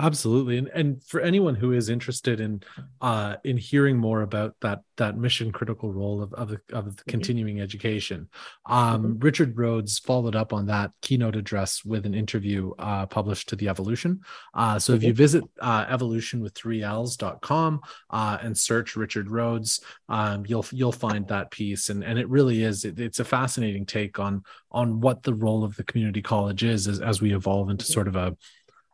Absolutely. 0.00 0.58
And 0.58 0.68
and 0.74 1.04
for 1.04 1.20
anyone 1.20 1.54
who 1.54 1.70
is 1.72 1.88
interested 1.88 2.40
in 2.40 2.64
uh 3.00 3.36
in 3.44 3.56
hearing 3.56 3.96
more 3.96 4.22
about 4.22 4.56
that 4.60 4.80
that 4.96 5.16
mission 5.16 5.52
critical 5.52 5.92
role 5.92 6.20
of 6.20 6.32
of, 6.34 6.50
of 6.50 6.50
the 6.50 7.02
mm-hmm. 7.02 7.10
continuing 7.10 7.60
education, 7.60 8.28
um 8.66 9.02
mm-hmm. 9.02 9.18
Richard 9.20 9.56
Rhodes 9.56 10.00
followed 10.00 10.34
up 10.34 10.52
on 10.52 10.66
that 10.66 10.90
keynote 11.00 11.36
address 11.36 11.84
with 11.84 12.06
an 12.06 12.14
interview 12.14 12.72
uh 12.76 13.06
published 13.06 13.48
to 13.50 13.56
the 13.56 13.66
EvoLLLution. 13.66 14.18
Uh 14.52 14.80
so 14.80 14.92
mm-hmm. 14.92 14.96
if 14.96 15.04
you 15.04 15.14
visit 15.14 15.44
uh 15.60 15.86
evolution 15.88 16.40
with 16.40 16.54
3ls.com 16.54 17.80
uh 18.10 18.38
and 18.42 18.58
search 18.58 18.96
Richard 18.96 19.30
Rhodes, 19.30 19.80
um 20.08 20.44
you'll 20.44 20.66
you'll 20.72 20.90
find 20.90 21.28
that 21.28 21.52
piece 21.52 21.88
and 21.88 22.02
and 22.02 22.18
it 22.18 22.28
really 22.28 22.64
is 22.64 22.84
it, 22.84 22.98
it's 22.98 23.20
a 23.20 23.24
fascinating 23.24 23.86
take 23.86 24.18
on 24.18 24.42
on 24.72 24.98
what 24.98 25.22
the 25.22 25.34
role 25.34 25.62
of 25.62 25.76
the 25.76 25.84
community 25.84 26.20
college 26.20 26.64
is 26.64 26.88
as, 26.88 27.00
as 27.00 27.22
we 27.22 27.32
evolve 27.32 27.70
into 27.70 27.84
sort 27.84 28.08
of 28.08 28.16
a 28.16 28.36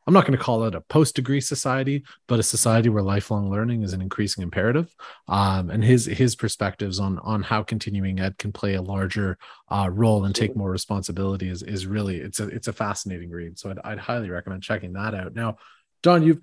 I'm 0.06 0.14
not 0.14 0.26
going 0.26 0.36
to 0.36 0.42
call 0.42 0.64
it 0.64 0.74
a 0.74 0.80
post 0.80 1.14
degree 1.14 1.40
society, 1.40 2.04
but 2.26 2.38
a 2.38 2.42
society 2.42 2.88
where 2.88 3.02
lifelong 3.02 3.50
learning 3.50 3.82
is 3.82 3.92
an 3.92 4.00
increasing 4.00 4.42
imperative. 4.42 4.94
Um, 5.28 5.70
and 5.70 5.84
his 5.84 6.06
his 6.06 6.34
perspectives 6.34 6.98
on 6.98 7.18
on 7.20 7.42
how 7.42 7.62
continuing 7.62 8.18
ed 8.18 8.38
can 8.38 8.52
play 8.52 8.74
a 8.74 8.82
larger 8.82 9.38
uh, 9.68 9.88
role 9.92 10.24
and 10.24 10.34
take 10.34 10.56
more 10.56 10.70
responsibility 10.70 11.48
is 11.48 11.62
is 11.62 11.86
really 11.86 12.18
it's 12.18 12.40
a 12.40 12.48
it's 12.48 12.68
a 12.68 12.72
fascinating 12.72 13.30
read. 13.30 13.58
So 13.58 13.70
I'd, 13.70 13.78
I'd 13.84 13.98
highly 13.98 14.30
recommend 14.30 14.62
checking 14.62 14.94
that 14.94 15.14
out. 15.14 15.34
Now, 15.34 15.58
Don, 16.02 16.22
you've 16.22 16.40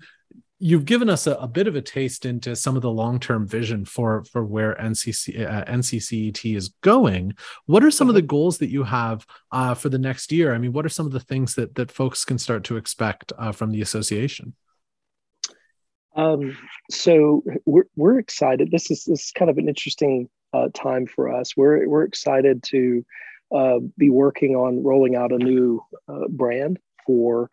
you've 0.60 0.84
given 0.84 1.08
us 1.08 1.26
a, 1.26 1.34
a, 1.34 1.46
bit 1.46 1.68
of 1.68 1.76
a 1.76 1.80
taste 1.80 2.26
into 2.26 2.56
some 2.56 2.74
of 2.74 2.82
the 2.82 2.90
long-term 2.90 3.46
vision 3.46 3.84
for 3.84 4.24
for 4.24 4.44
where 4.44 4.74
NCC 4.74 5.48
uh, 5.48 5.64
NCCET 5.64 6.56
is 6.56 6.68
going. 6.80 7.34
What 7.66 7.84
are 7.84 7.90
some 7.90 8.08
of 8.08 8.14
the 8.14 8.20
mm-hmm. 8.20 8.28
goals 8.28 8.58
that 8.58 8.70
you 8.70 8.82
have 8.82 9.26
uh, 9.52 9.74
for 9.74 9.88
the 9.88 9.98
next 9.98 10.32
year? 10.32 10.54
I 10.54 10.58
mean, 10.58 10.72
what 10.72 10.84
are 10.84 10.90
some 10.90 11.06
of 11.06 11.12
the 11.12 11.20
things 11.20 11.54
that 11.54 11.74
that 11.76 11.90
folks 11.90 12.24
can 12.24 12.38
start 12.38 12.64
to 12.64 12.76
expect 12.76 13.32
uh, 13.38 13.52
from 13.52 13.70
the 13.70 13.82
association? 13.82 14.54
Um, 16.16 16.56
so 16.90 17.44
we're 17.64 17.86
we're 17.94 18.18
excited. 18.18 18.70
This 18.70 18.90
is 18.90 19.04
this 19.04 19.26
is 19.26 19.32
kind 19.32 19.50
of 19.50 19.58
an 19.58 19.68
interesting 19.68 20.28
uh, 20.52 20.68
time 20.74 21.06
for 21.06 21.32
us. 21.32 21.56
We're 21.56 21.88
we're 21.88 22.04
excited 22.04 22.64
to 22.64 23.04
uh, 23.54 23.78
be 23.96 24.10
working 24.10 24.56
on 24.56 24.82
rolling 24.82 25.14
out 25.14 25.32
a 25.32 25.38
new 25.38 25.82
uh, 26.08 26.26
brand 26.28 26.78
for 27.06 27.50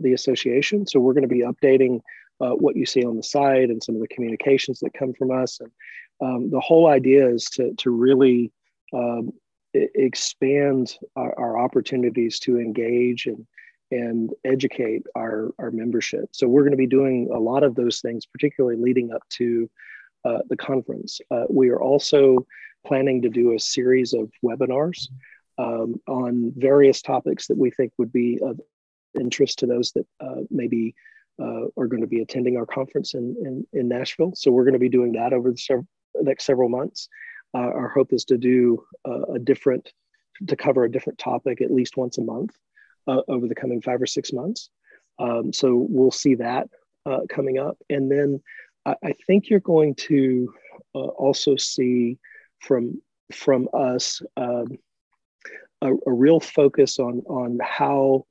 the 0.00 0.12
association. 0.12 0.86
So 0.86 1.00
we're 1.00 1.14
going 1.14 1.28
to 1.28 1.34
be 1.34 1.42
updating 1.42 2.00
uh, 2.40 2.50
what 2.50 2.76
you 2.76 2.86
see 2.86 3.04
on 3.04 3.16
the 3.16 3.22
site 3.22 3.70
and 3.70 3.82
some 3.82 3.94
of 3.94 4.00
the 4.00 4.08
communications 4.08 4.80
that 4.80 4.94
come 4.94 5.12
from 5.12 5.30
us. 5.30 5.60
And 5.60 5.70
um, 6.20 6.50
the 6.50 6.60
whole 6.60 6.88
idea 6.88 7.28
is 7.28 7.44
to, 7.54 7.74
to 7.74 7.90
really 7.90 8.52
um, 8.92 9.32
expand 9.72 10.96
our, 11.16 11.36
our, 11.38 11.58
opportunities 11.58 12.38
to 12.38 12.58
engage 12.58 13.26
and, 13.26 13.44
and 13.90 14.30
educate 14.44 15.02
our, 15.16 15.50
our 15.58 15.70
membership. 15.70 16.28
So 16.32 16.46
we're 16.46 16.62
going 16.62 16.72
to 16.72 16.76
be 16.76 16.86
doing 16.86 17.30
a 17.34 17.38
lot 17.38 17.64
of 17.64 17.74
those 17.74 18.00
things, 18.00 18.24
particularly 18.26 18.80
leading 18.80 19.12
up 19.12 19.22
to 19.30 19.68
uh, 20.24 20.38
the 20.48 20.56
conference. 20.56 21.20
Uh, 21.30 21.44
we 21.50 21.70
are 21.70 21.80
also 21.80 22.46
planning 22.86 23.22
to 23.22 23.28
do 23.28 23.54
a 23.54 23.58
series 23.58 24.12
of 24.12 24.30
webinars 24.44 25.08
um, 25.58 26.00
on 26.06 26.52
various 26.56 27.02
topics 27.02 27.46
that 27.48 27.58
we 27.58 27.70
think 27.70 27.92
would 27.98 28.12
be 28.12 28.38
of 28.42 28.60
interest 29.18 29.58
to 29.60 29.66
those 29.66 29.92
that 29.92 30.06
uh, 30.20 30.42
maybe 30.50 30.94
uh, 31.40 31.66
are 31.76 31.86
going 31.86 32.00
to 32.00 32.06
be 32.06 32.20
attending 32.20 32.56
our 32.56 32.66
conference 32.66 33.14
in, 33.14 33.36
in, 33.44 33.66
in, 33.78 33.88
Nashville. 33.88 34.32
So 34.34 34.50
we're 34.50 34.64
going 34.64 34.74
to 34.74 34.78
be 34.78 34.88
doing 34.88 35.12
that 35.12 35.32
over 35.32 35.50
the 35.50 35.56
sev- 35.56 35.86
next 36.20 36.44
several 36.44 36.68
months. 36.68 37.08
Uh, 37.54 37.58
our 37.58 37.88
hope 37.88 38.12
is 38.12 38.24
to 38.26 38.38
do 38.38 38.84
uh, 39.06 39.22
a 39.34 39.38
different, 39.38 39.92
to 40.46 40.56
cover 40.56 40.84
a 40.84 40.90
different 40.90 41.18
topic 41.18 41.60
at 41.60 41.72
least 41.72 41.96
once 41.96 42.18
a 42.18 42.22
month 42.22 42.56
uh, 43.06 43.20
over 43.28 43.48
the 43.48 43.54
coming 43.54 43.80
five 43.80 44.00
or 44.00 44.06
six 44.06 44.32
months. 44.32 44.70
Um, 45.18 45.52
so 45.52 45.86
we'll 45.88 46.10
see 46.10 46.36
that 46.36 46.68
uh, 47.06 47.20
coming 47.28 47.58
up. 47.58 47.78
And 47.90 48.10
then 48.10 48.40
I, 48.86 48.94
I 49.04 49.12
think 49.26 49.50
you're 49.50 49.60
going 49.60 49.94
to 49.94 50.52
also 50.92 51.56
see 51.56 52.18
from, 52.60 53.02
from 53.32 53.68
us 53.72 54.22
um, 54.36 54.78
a, 55.82 55.92
a 56.06 56.12
real 56.12 56.40
focus 56.40 56.98
on, 56.98 57.22
on 57.26 57.58
how 57.62 58.26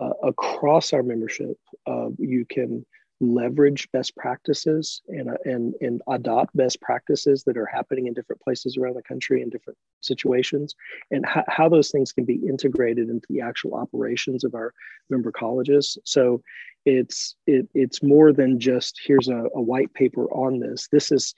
uh, 0.00 0.10
across 0.22 0.92
our 0.92 1.02
membership, 1.02 1.56
uh, 1.86 2.08
you 2.18 2.44
can 2.48 2.84
leverage 3.20 3.90
best 3.92 4.14
practices 4.16 5.02
and, 5.08 5.28
uh, 5.28 5.34
and, 5.44 5.74
and 5.80 6.00
adopt 6.08 6.56
best 6.56 6.80
practices 6.80 7.42
that 7.44 7.56
are 7.56 7.66
happening 7.66 8.06
in 8.06 8.14
different 8.14 8.40
places 8.40 8.76
around 8.76 8.94
the 8.94 9.02
country 9.02 9.42
in 9.42 9.50
different 9.50 9.76
situations 10.00 10.74
and 11.10 11.24
how, 11.26 11.68
those 11.68 11.90
things 11.90 12.12
can 12.12 12.24
be 12.24 12.40
integrated 12.48 13.08
into 13.08 13.26
the 13.28 13.40
actual 13.40 13.74
operations 13.74 14.44
of 14.44 14.54
our 14.54 14.72
member 15.10 15.32
colleges. 15.32 15.98
So 16.04 16.40
it's 16.86 17.34
it, 17.46 17.68
it's 17.74 18.02
more 18.02 18.32
than 18.32 18.60
just 18.60 19.00
here's 19.04 19.28
a, 19.28 19.44
a 19.54 19.60
white 19.60 19.92
paper 19.94 20.26
on 20.32 20.60
this. 20.60 20.88
This 20.90 21.10
is 21.10 21.34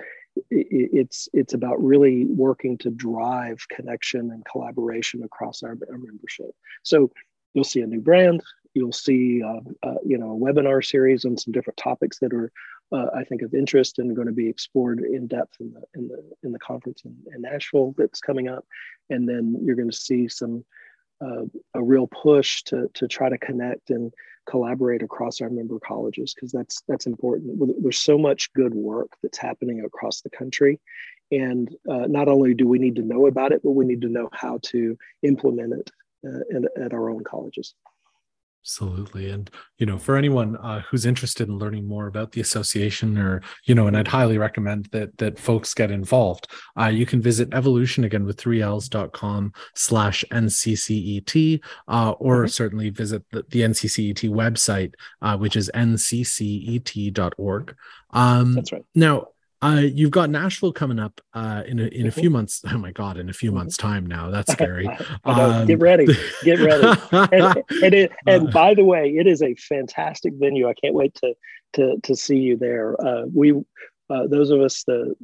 it, 0.50 0.66
it's 0.70 1.28
it's 1.32 1.54
about 1.54 1.82
really 1.82 2.26
working 2.26 2.76
to 2.78 2.90
drive 2.90 3.66
connection 3.68 4.30
and 4.30 4.44
collaboration 4.44 5.24
across 5.24 5.62
our, 5.62 5.76
our 5.90 5.98
membership. 5.98 6.50
So 6.82 7.10
you'll 7.54 7.64
see 7.64 7.80
a 7.80 7.86
new 7.86 8.00
brand. 8.00 8.42
You'll 8.74 8.92
see, 8.92 9.42
uh, 9.42 9.60
uh, 9.82 9.96
you 10.06 10.16
know, 10.16 10.32
a 10.32 10.38
webinar 10.38 10.84
series 10.84 11.24
on 11.24 11.36
some 11.36 11.52
different 11.52 11.76
topics 11.76 12.18
that 12.20 12.32
are 12.32 12.52
uh, 12.92 13.06
I 13.14 13.24
think, 13.24 13.42
of 13.42 13.54
interest 13.54 13.98
and 13.98 14.14
going 14.16 14.26
to 14.26 14.34
be 14.34 14.48
explored 14.48 15.00
in 15.00 15.26
depth 15.26 15.56
in 15.60 15.72
the 15.72 15.82
in 15.94 16.08
the 16.08 16.22
in 16.42 16.52
the 16.52 16.58
conference 16.58 17.02
in, 17.04 17.16
in 17.34 17.42
Nashville 17.42 17.94
that's 17.96 18.20
coming 18.20 18.48
up, 18.48 18.64
and 19.10 19.28
then 19.28 19.56
you're 19.62 19.76
going 19.76 19.90
to 19.90 19.96
see 19.96 20.28
some 20.28 20.64
uh, 21.20 21.44
a 21.74 21.82
real 21.82 22.08
push 22.08 22.62
to 22.64 22.88
to 22.94 23.06
try 23.06 23.28
to 23.28 23.38
connect 23.38 23.90
and 23.90 24.12
collaborate 24.48 25.02
across 25.02 25.40
our 25.40 25.50
member 25.50 25.78
colleges 25.78 26.34
because 26.34 26.50
that's 26.50 26.82
that's 26.88 27.06
important. 27.06 27.60
There's 27.80 27.98
so 27.98 28.18
much 28.18 28.52
good 28.54 28.74
work 28.74 29.10
that's 29.22 29.38
happening 29.38 29.82
across 29.84 30.22
the 30.22 30.30
country, 30.30 30.80
and 31.30 31.68
uh, 31.88 32.06
not 32.08 32.26
only 32.26 32.54
do 32.54 32.66
we 32.66 32.80
need 32.80 32.96
to 32.96 33.02
know 33.02 33.26
about 33.26 33.52
it, 33.52 33.62
but 33.62 33.72
we 33.72 33.84
need 33.84 34.02
to 34.02 34.08
know 34.08 34.28
how 34.32 34.58
to 34.64 34.98
implement 35.22 35.74
it 35.74 35.90
uh, 36.26 36.84
at 36.84 36.92
our 36.92 37.10
own 37.10 37.24
colleges. 37.24 37.74
Absolutely. 38.62 39.30
And, 39.30 39.50
you 39.78 39.86
know, 39.86 39.96
for 39.96 40.16
anyone 40.16 40.54
uh, 40.58 40.82
who's 40.82 41.06
interested 41.06 41.48
in 41.48 41.56
learning 41.56 41.88
more 41.88 42.06
about 42.06 42.32
the 42.32 42.42
association 42.42 43.16
or, 43.16 43.40
you 43.64 43.74
know, 43.74 43.86
and 43.86 43.96
I'd 43.96 44.08
highly 44.08 44.36
recommend 44.36 44.86
that, 44.92 45.16
that 45.16 45.38
folks 45.38 45.72
get 45.72 45.90
involved, 45.90 46.46
uh, 46.78 46.88
you 46.88 47.06
can 47.06 47.22
visit 47.22 47.48
evolution 47.54 48.04
again 48.04 48.26
with 48.26 48.36
3ls.com 48.36 49.54
slash 49.74 50.26
NCCET, 50.30 51.60
uh, 51.88 52.10
or 52.18 52.40
mm-hmm. 52.40 52.48
certainly 52.48 52.90
visit 52.90 53.24
the, 53.32 53.44
the 53.48 53.62
NCCET 53.62 54.28
website, 54.28 54.92
uh, 55.22 55.38
which 55.38 55.56
is 55.56 55.70
nccet.org. 55.74 56.94
Um, 58.10 58.54
That's 58.54 58.72
right. 58.72 58.84
Now, 58.94 59.28
uh, 59.62 59.82
you've 59.82 60.10
got 60.10 60.30
Nashville 60.30 60.72
coming 60.72 60.98
up 60.98 61.20
uh, 61.34 61.62
in 61.66 61.78
a, 61.78 61.84
in 61.84 62.06
a 62.06 62.10
mm-hmm. 62.10 62.20
few 62.20 62.30
months. 62.30 62.62
Oh 62.70 62.78
my 62.78 62.92
God, 62.92 63.18
in 63.18 63.28
a 63.28 63.32
few 63.32 63.50
mm-hmm. 63.50 63.58
months' 63.58 63.76
time 63.76 64.06
now. 64.06 64.30
That's 64.30 64.52
scary. 64.52 64.88
um, 65.24 65.66
get 65.66 65.78
ready, 65.80 66.06
get 66.42 66.58
ready. 66.60 67.00
and, 67.12 67.62
and, 67.82 67.94
it, 67.94 68.12
and 68.26 68.48
uh. 68.48 68.50
by 68.50 68.74
the 68.74 68.84
way, 68.84 69.10
it 69.16 69.26
is 69.26 69.42
a 69.42 69.54
fantastic 69.56 70.34
venue. 70.36 70.68
I 70.68 70.74
can't 70.74 70.94
wait 70.94 71.14
to 71.16 71.34
to 71.74 72.00
to 72.02 72.16
see 72.16 72.38
you 72.38 72.56
there. 72.56 73.00
Uh, 73.00 73.24
we 73.34 73.52
uh, 74.08 74.26
those 74.26 74.50
of 74.50 74.60
us 74.60 74.82
that 74.84 75.14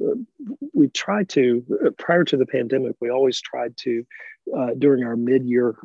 we 0.73 0.87
try 0.89 1.23
to 1.23 1.93
prior 1.97 2.23
to 2.23 2.37
the 2.37 2.45
pandemic, 2.45 2.95
we 2.99 3.09
always 3.09 3.41
tried 3.41 3.75
to 3.77 4.05
during 4.77 5.03
our 5.03 5.17
mid 5.17 5.45
year 5.45 5.75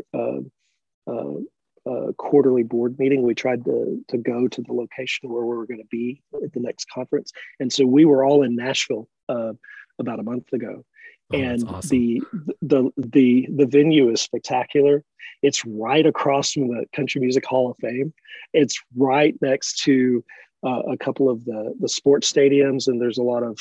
uh, 1.90 2.12
quarterly 2.16 2.62
board 2.62 2.98
meeting, 2.98 3.22
we 3.22 3.34
tried 3.34 3.64
to, 3.64 4.04
to 4.08 4.18
go 4.18 4.48
to 4.48 4.62
the 4.62 4.72
location 4.72 5.30
where 5.30 5.44
we 5.44 5.56
were 5.56 5.66
going 5.66 5.80
to 5.80 5.86
be 5.90 6.22
at 6.42 6.52
the 6.52 6.60
next 6.60 6.86
conference. 6.90 7.32
And 7.60 7.72
so 7.72 7.84
we 7.84 8.04
were 8.04 8.24
all 8.24 8.42
in 8.42 8.56
Nashville 8.56 9.08
uh, 9.28 9.52
about 9.98 10.20
a 10.20 10.22
month 10.22 10.52
ago. 10.52 10.84
Oh, 11.32 11.38
and 11.38 11.66
awesome. 11.68 11.88
the, 11.88 12.22
the 12.62 12.90
the 12.96 13.48
the 13.54 13.66
venue 13.66 14.10
is 14.10 14.20
spectacular. 14.20 15.02
It's 15.42 15.64
right 15.64 16.04
across 16.04 16.52
from 16.52 16.68
the 16.68 16.84
Country 16.94 17.20
Music 17.20 17.44
Hall 17.46 17.70
of 17.70 17.76
Fame. 17.78 18.12
It's 18.52 18.78
right 18.96 19.34
next 19.40 19.82
to 19.84 20.24
uh, 20.64 20.82
a 20.90 20.96
couple 20.96 21.30
of 21.30 21.44
the 21.44 21.74
the 21.80 21.88
sports 21.88 22.30
stadiums, 22.30 22.86
and 22.86 23.00
there's 23.00 23.18
a 23.18 23.22
lot 23.22 23.42
of 23.42 23.58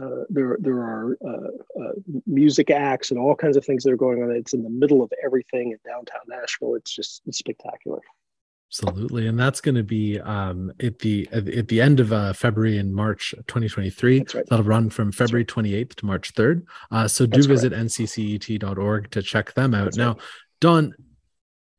uh, 0.00 0.24
there, 0.28 0.56
there 0.60 0.78
are 0.78 1.18
uh, 1.26 1.82
uh, 1.82 1.92
music 2.26 2.70
acts 2.70 3.10
and 3.10 3.18
all 3.18 3.34
kinds 3.34 3.56
of 3.56 3.64
things 3.64 3.84
that 3.84 3.92
are 3.92 3.96
going 3.96 4.22
on. 4.22 4.30
It's 4.30 4.54
in 4.54 4.62
the 4.62 4.70
middle 4.70 5.02
of 5.02 5.12
everything 5.24 5.72
in 5.72 5.78
downtown 5.90 6.20
Nashville. 6.28 6.74
It's 6.74 6.94
just 6.94 7.22
it's 7.26 7.38
spectacular. 7.38 8.00
Absolutely, 8.70 9.26
and 9.26 9.40
that's 9.40 9.62
going 9.62 9.76
to 9.76 9.82
be 9.82 10.20
um, 10.20 10.70
at 10.80 10.98
the 10.98 11.26
at 11.32 11.68
the 11.68 11.80
end 11.80 12.00
of 12.00 12.12
uh, 12.12 12.34
February 12.34 12.76
and 12.76 12.94
March 12.94 13.34
2023. 13.46 14.18
Right. 14.18 14.44
That'll 14.50 14.64
run 14.64 14.90
from 14.90 15.10
February 15.10 15.46
right. 15.48 15.64
28th 15.64 15.94
to 15.96 16.06
March 16.06 16.34
3rd. 16.34 16.64
Uh, 16.90 17.08
so 17.08 17.24
do 17.24 17.38
that's 17.38 17.46
visit 17.46 17.72
correct. 17.72 17.88
nccet.org 17.88 19.10
to 19.12 19.22
check 19.22 19.54
them 19.54 19.74
out. 19.74 19.84
That's 19.84 19.96
now, 19.96 20.08
right. 20.08 20.22
Don, 20.60 20.94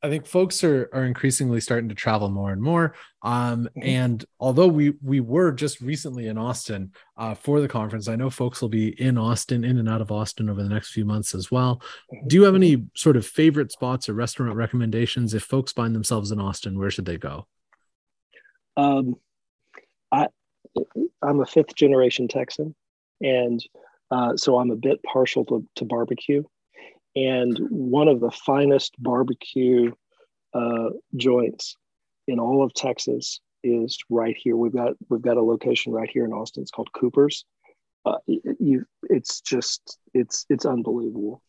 I 0.02 0.08
think 0.08 0.26
folks 0.26 0.64
are 0.64 0.88
are 0.92 1.04
increasingly 1.04 1.60
starting 1.60 1.88
to 1.90 1.94
travel 1.94 2.30
more 2.30 2.52
and 2.52 2.62
more. 2.62 2.94
Um, 3.22 3.68
mm-hmm. 3.76 3.82
and 3.82 4.24
although 4.38 4.66
we 4.66 4.94
we 5.02 5.20
were 5.20 5.52
just 5.52 5.80
recently 5.80 6.28
in 6.28 6.38
Austin 6.38 6.92
uh, 7.18 7.34
for 7.34 7.60
the 7.60 7.68
conference, 7.68 8.08
I 8.08 8.16
know 8.16 8.30
folks 8.30 8.62
will 8.62 8.70
be 8.70 8.88
in 9.00 9.18
Austin, 9.18 9.62
in 9.62 9.78
and 9.78 9.88
out 9.88 10.00
of 10.00 10.10
Austin 10.10 10.48
over 10.48 10.62
the 10.62 10.68
next 10.68 10.92
few 10.92 11.04
months 11.04 11.34
as 11.34 11.50
well. 11.50 11.82
Mm-hmm. 12.12 12.28
Do 12.28 12.36
you 12.36 12.44
have 12.44 12.54
any 12.54 12.84
sort 12.94 13.16
of 13.16 13.26
favorite 13.26 13.72
spots 13.72 14.08
or 14.08 14.14
restaurant 14.14 14.56
recommendations 14.56 15.34
if 15.34 15.42
folks 15.42 15.72
find 15.72 15.94
themselves 15.94 16.30
in 16.30 16.40
Austin? 16.40 16.78
Where 16.78 16.90
should 16.90 17.06
they 17.06 17.18
go? 17.18 17.46
Um, 18.76 19.16
I 20.10 20.28
I'm 21.22 21.40
a 21.40 21.46
fifth 21.46 21.74
generation 21.74 22.26
Texan, 22.26 22.74
and 23.20 23.62
uh, 24.10 24.36
so 24.36 24.58
I'm 24.58 24.70
a 24.70 24.76
bit 24.76 25.02
partial 25.02 25.44
to, 25.46 25.66
to 25.76 25.84
barbecue 25.84 26.42
and 27.28 27.58
one 27.70 28.08
of 28.08 28.20
the 28.20 28.30
finest 28.30 28.94
barbecue 28.98 29.92
uh, 30.54 30.90
joints 31.16 31.76
in 32.26 32.38
all 32.38 32.62
of 32.62 32.72
Texas 32.74 33.40
is 33.62 33.98
right 34.08 34.36
here. 34.38 34.56
We've 34.56 34.72
got 34.72 34.94
we've 35.08 35.22
got 35.22 35.36
a 35.36 35.42
location 35.42 35.92
right 35.92 36.08
here 36.10 36.24
in 36.24 36.32
Austin. 36.32 36.62
It's 36.62 36.70
called 36.70 36.92
Cooper's. 36.92 37.44
Uh, 38.06 38.16
you, 38.26 38.84
it's 39.10 39.40
just 39.40 39.98
it's 40.14 40.46
it's 40.48 40.64
unbelievable. 40.64 41.42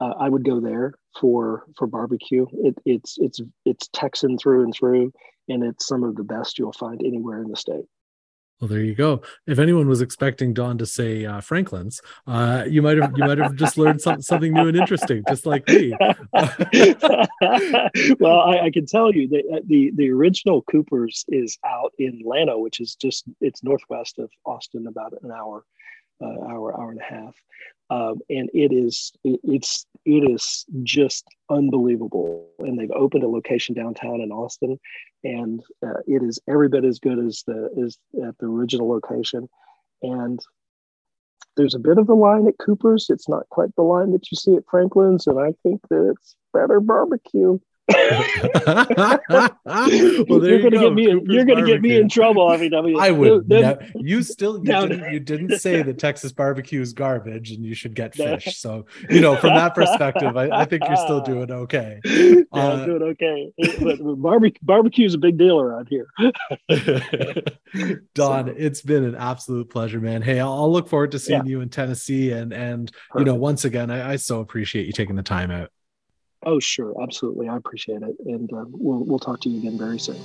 Uh, 0.00 0.14
I 0.18 0.28
would 0.28 0.44
go 0.44 0.60
there 0.60 0.94
for 1.20 1.64
for 1.76 1.86
barbecue. 1.86 2.46
It, 2.52 2.76
it's 2.86 3.16
it's 3.18 3.40
it's 3.64 3.88
Texan 3.92 4.38
through 4.38 4.64
and 4.64 4.74
through, 4.74 5.12
and 5.48 5.62
it's 5.62 5.86
some 5.86 6.04
of 6.04 6.16
the 6.16 6.24
best 6.24 6.58
you'll 6.58 6.72
find 6.72 7.02
anywhere 7.04 7.42
in 7.42 7.50
the 7.50 7.56
state. 7.56 7.84
Well, 8.60 8.68
there 8.68 8.80
you 8.80 8.96
go. 8.96 9.22
If 9.46 9.60
anyone 9.60 9.86
was 9.86 10.00
expecting 10.00 10.52
Don 10.52 10.78
to 10.78 10.86
say 10.86 11.24
uh, 11.24 11.40
Franklin's, 11.40 12.00
uh, 12.26 12.64
you 12.68 12.82
might 12.82 12.98
have 12.98 13.12
you 13.16 13.24
might 13.24 13.38
have 13.38 13.54
just 13.54 13.78
learned 13.78 14.00
some, 14.00 14.20
something 14.20 14.52
new 14.52 14.66
and 14.66 14.76
interesting, 14.76 15.22
just 15.28 15.46
like 15.46 15.68
me. 15.68 15.94
well, 18.18 18.40
I, 18.40 18.62
I, 18.64 18.70
can 18.72 18.84
tell 18.86 19.14
you 19.14 19.28
that 19.28 19.44
uh, 19.52 19.60
the 19.64 19.92
the 19.94 20.10
original 20.10 20.62
Cooper's 20.62 21.24
is 21.28 21.56
out 21.64 21.92
in 22.00 22.20
Llano, 22.24 22.58
which 22.58 22.80
is 22.80 22.96
just 22.96 23.26
it's 23.40 23.62
northwest 23.62 24.18
of 24.18 24.28
Austin, 24.44 24.88
about 24.88 25.14
an 25.22 25.30
hour, 25.30 25.64
uh, 26.20 26.26
hour 26.26 26.76
hour 26.80 26.90
and 26.90 27.00
a 27.00 27.04
half, 27.04 27.36
um, 27.90 28.18
and 28.28 28.50
it 28.52 28.72
is 28.72 29.12
it, 29.24 29.40
it's 29.44 29.86
it 30.04 30.30
is 30.30 30.64
just 30.82 31.26
unbelievable. 31.50 32.48
And 32.58 32.78
they've 32.78 32.90
opened 32.90 33.24
a 33.24 33.28
location 33.28 33.74
downtown 33.74 34.20
in 34.20 34.30
Austin, 34.30 34.78
and 35.24 35.62
uh, 35.84 36.00
it 36.06 36.22
is 36.22 36.38
every 36.48 36.68
bit 36.68 36.84
as 36.84 36.98
good 36.98 37.18
as 37.18 37.42
the 37.46 37.70
as 37.84 37.98
at 38.26 38.36
the 38.38 38.46
original 38.46 38.88
location. 38.88 39.48
And 40.02 40.40
there's 41.56 41.74
a 41.74 41.80
bit 41.80 41.98
of 41.98 42.08
a 42.08 42.14
line 42.14 42.46
at 42.46 42.58
Cooper's. 42.58 43.10
It's 43.10 43.28
not 43.28 43.48
quite 43.48 43.74
the 43.74 43.82
line 43.82 44.12
that 44.12 44.30
you 44.30 44.36
see 44.36 44.54
at 44.54 44.68
Franklin's, 44.70 45.26
and 45.26 45.38
I 45.38 45.52
think 45.62 45.80
that 45.90 46.10
it's 46.10 46.36
better 46.52 46.80
barbecue. 46.80 47.58
well, 47.88 49.16
you're 50.44 50.60
gonna 50.60 50.78
get 50.78 50.92
me. 50.92 51.08
In, 51.08 51.24
you're 51.24 51.46
gonna 51.46 51.64
get 51.64 51.80
me 51.80 51.96
in 51.96 52.08
trouble, 52.08 52.46
IVW. 52.48 53.00
I 53.00 53.10
would. 53.10 53.48
Then, 53.48 53.92
you 53.94 54.22
still 54.22 54.58
you 54.58 54.64
didn't, 54.64 55.12
you 55.12 55.20
didn't 55.20 55.58
say 55.58 55.80
that 55.82 55.98
Texas 55.98 56.32
barbecue 56.32 56.82
is 56.82 56.92
garbage 56.92 57.50
and 57.50 57.64
you 57.64 57.74
should 57.74 57.94
get 57.94 58.14
fish. 58.14 58.58
So 58.58 58.84
you 59.08 59.22
know, 59.22 59.36
from 59.36 59.54
that 59.54 59.74
perspective, 59.74 60.36
I, 60.36 60.50
I 60.50 60.64
think 60.66 60.82
you're 60.86 60.96
still 60.96 61.20
doing 61.24 61.50
okay. 61.50 62.00
Yeah, 62.04 62.42
uh, 62.52 62.72
I'm 62.72 62.84
doing 62.84 63.02
okay. 63.02 63.52
But 63.80 63.98
barbecue 64.20 64.58
barbecue 64.62 65.06
is 65.06 65.14
a 65.14 65.18
big 65.18 65.38
deal 65.38 65.58
around 65.58 65.88
here. 65.88 66.08
Don, 68.14 68.46
so. 68.48 68.54
it's 68.56 68.82
been 68.82 69.04
an 69.04 69.14
absolute 69.14 69.70
pleasure, 69.70 70.00
man. 70.00 70.20
Hey, 70.20 70.40
I'll, 70.40 70.52
I'll 70.52 70.72
look 70.72 70.88
forward 70.88 71.12
to 71.12 71.18
seeing 71.18 71.46
yeah. 71.46 71.50
you 71.50 71.60
in 71.62 71.70
Tennessee, 71.70 72.32
and 72.32 72.52
and 72.52 72.92
Perfect. 73.10 73.18
you 73.18 73.24
know, 73.24 73.34
once 73.38 73.64
again, 73.64 73.90
I, 73.90 74.12
I 74.12 74.16
so 74.16 74.40
appreciate 74.40 74.84
you 74.86 74.92
taking 74.92 75.16
the 75.16 75.22
time 75.22 75.50
out. 75.50 75.70
Oh, 76.44 76.60
sure, 76.60 76.94
absolutely. 77.02 77.48
I 77.48 77.56
appreciate 77.56 78.02
it, 78.02 78.16
and 78.24 78.52
uh, 78.52 78.64
we'll 78.68 79.04
we'll 79.04 79.18
talk 79.18 79.40
to 79.40 79.48
you 79.48 79.58
again 79.58 79.76
very 79.76 79.98
soon. 79.98 80.18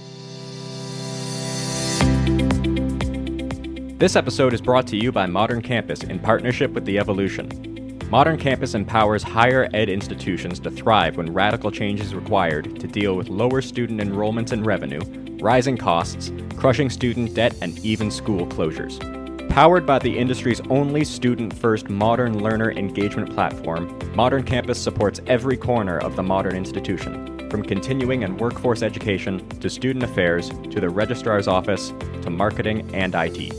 This 3.98 4.16
episode 4.16 4.54
is 4.54 4.62
brought 4.62 4.86
to 4.88 4.98
you 4.98 5.12
by 5.12 5.26
Modern 5.26 5.62
Campus 5.62 6.04
in 6.04 6.20
partnership 6.20 6.72
with 6.72 6.86
the 6.86 6.98
EvoLLLution. 6.98 8.10
Modern 8.10 8.38
Campus 8.38 8.76
empowers 8.76 9.24
higher 9.24 9.70
ed 9.74 9.90
institutions 9.90 10.60
to 10.60 10.70
thrive 10.70 11.18
when 11.18 11.34
radical 11.34 11.72
change 11.72 12.00
is 12.00 12.14
required 12.14 12.80
to 12.80 12.88
deal 12.88 13.16
with 13.16 13.30
lower 13.30 13.62
student 13.62 14.02
enrollments 14.02 14.52
and 14.52 14.66
revenue, 14.66 15.02
rising 15.42 15.78
costs, 15.78 16.32
crushing 16.58 16.90
student 16.90 17.34
debt, 17.34 17.56
and 17.62 17.80
even 17.80 18.12
school 18.12 18.46
closures. 18.48 19.23
Powered 19.54 19.86
by 19.86 20.00
the 20.00 20.18
industry's 20.18 20.62
only 20.72 21.04
student 21.06 21.54
first 21.54 21.88
modern 21.88 22.40
learner 22.40 22.72
engagement 22.72 23.32
platform, 23.36 23.96
Modern 24.16 24.42
Campus 24.42 24.82
supports 24.82 25.22
every 25.28 25.58
corner 25.58 26.00
of 26.00 26.16
the 26.16 26.24
modern 26.24 26.56
institution, 26.56 27.52
from 27.52 27.62
continuing 27.62 28.24
and 28.24 28.42
workforce 28.42 28.82
education 28.82 29.48
to 29.60 29.70
student 29.70 30.04
affairs 30.04 30.50
to 30.50 30.80
the 30.80 30.90
registrar's 30.90 31.48
office 31.48 31.94
to 32.24 32.32
marketing 32.32 32.90
and 32.96 33.14
IT. 33.14 33.52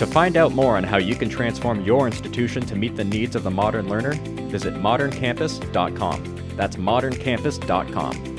To 0.00 0.06
find 0.08 0.36
out 0.36 0.50
more 0.50 0.76
on 0.76 0.82
how 0.82 0.96
you 0.96 1.14
can 1.14 1.28
transform 1.28 1.84
your 1.84 2.08
institution 2.08 2.66
to 2.66 2.74
meet 2.74 2.96
the 2.96 3.04
needs 3.04 3.36
of 3.36 3.44
the 3.44 3.52
modern 3.52 3.88
learner, 3.88 4.14
visit 4.50 4.74
moderncampus.com. 4.74 6.56
That's 6.56 6.74
moderncampus.com. 6.74 8.33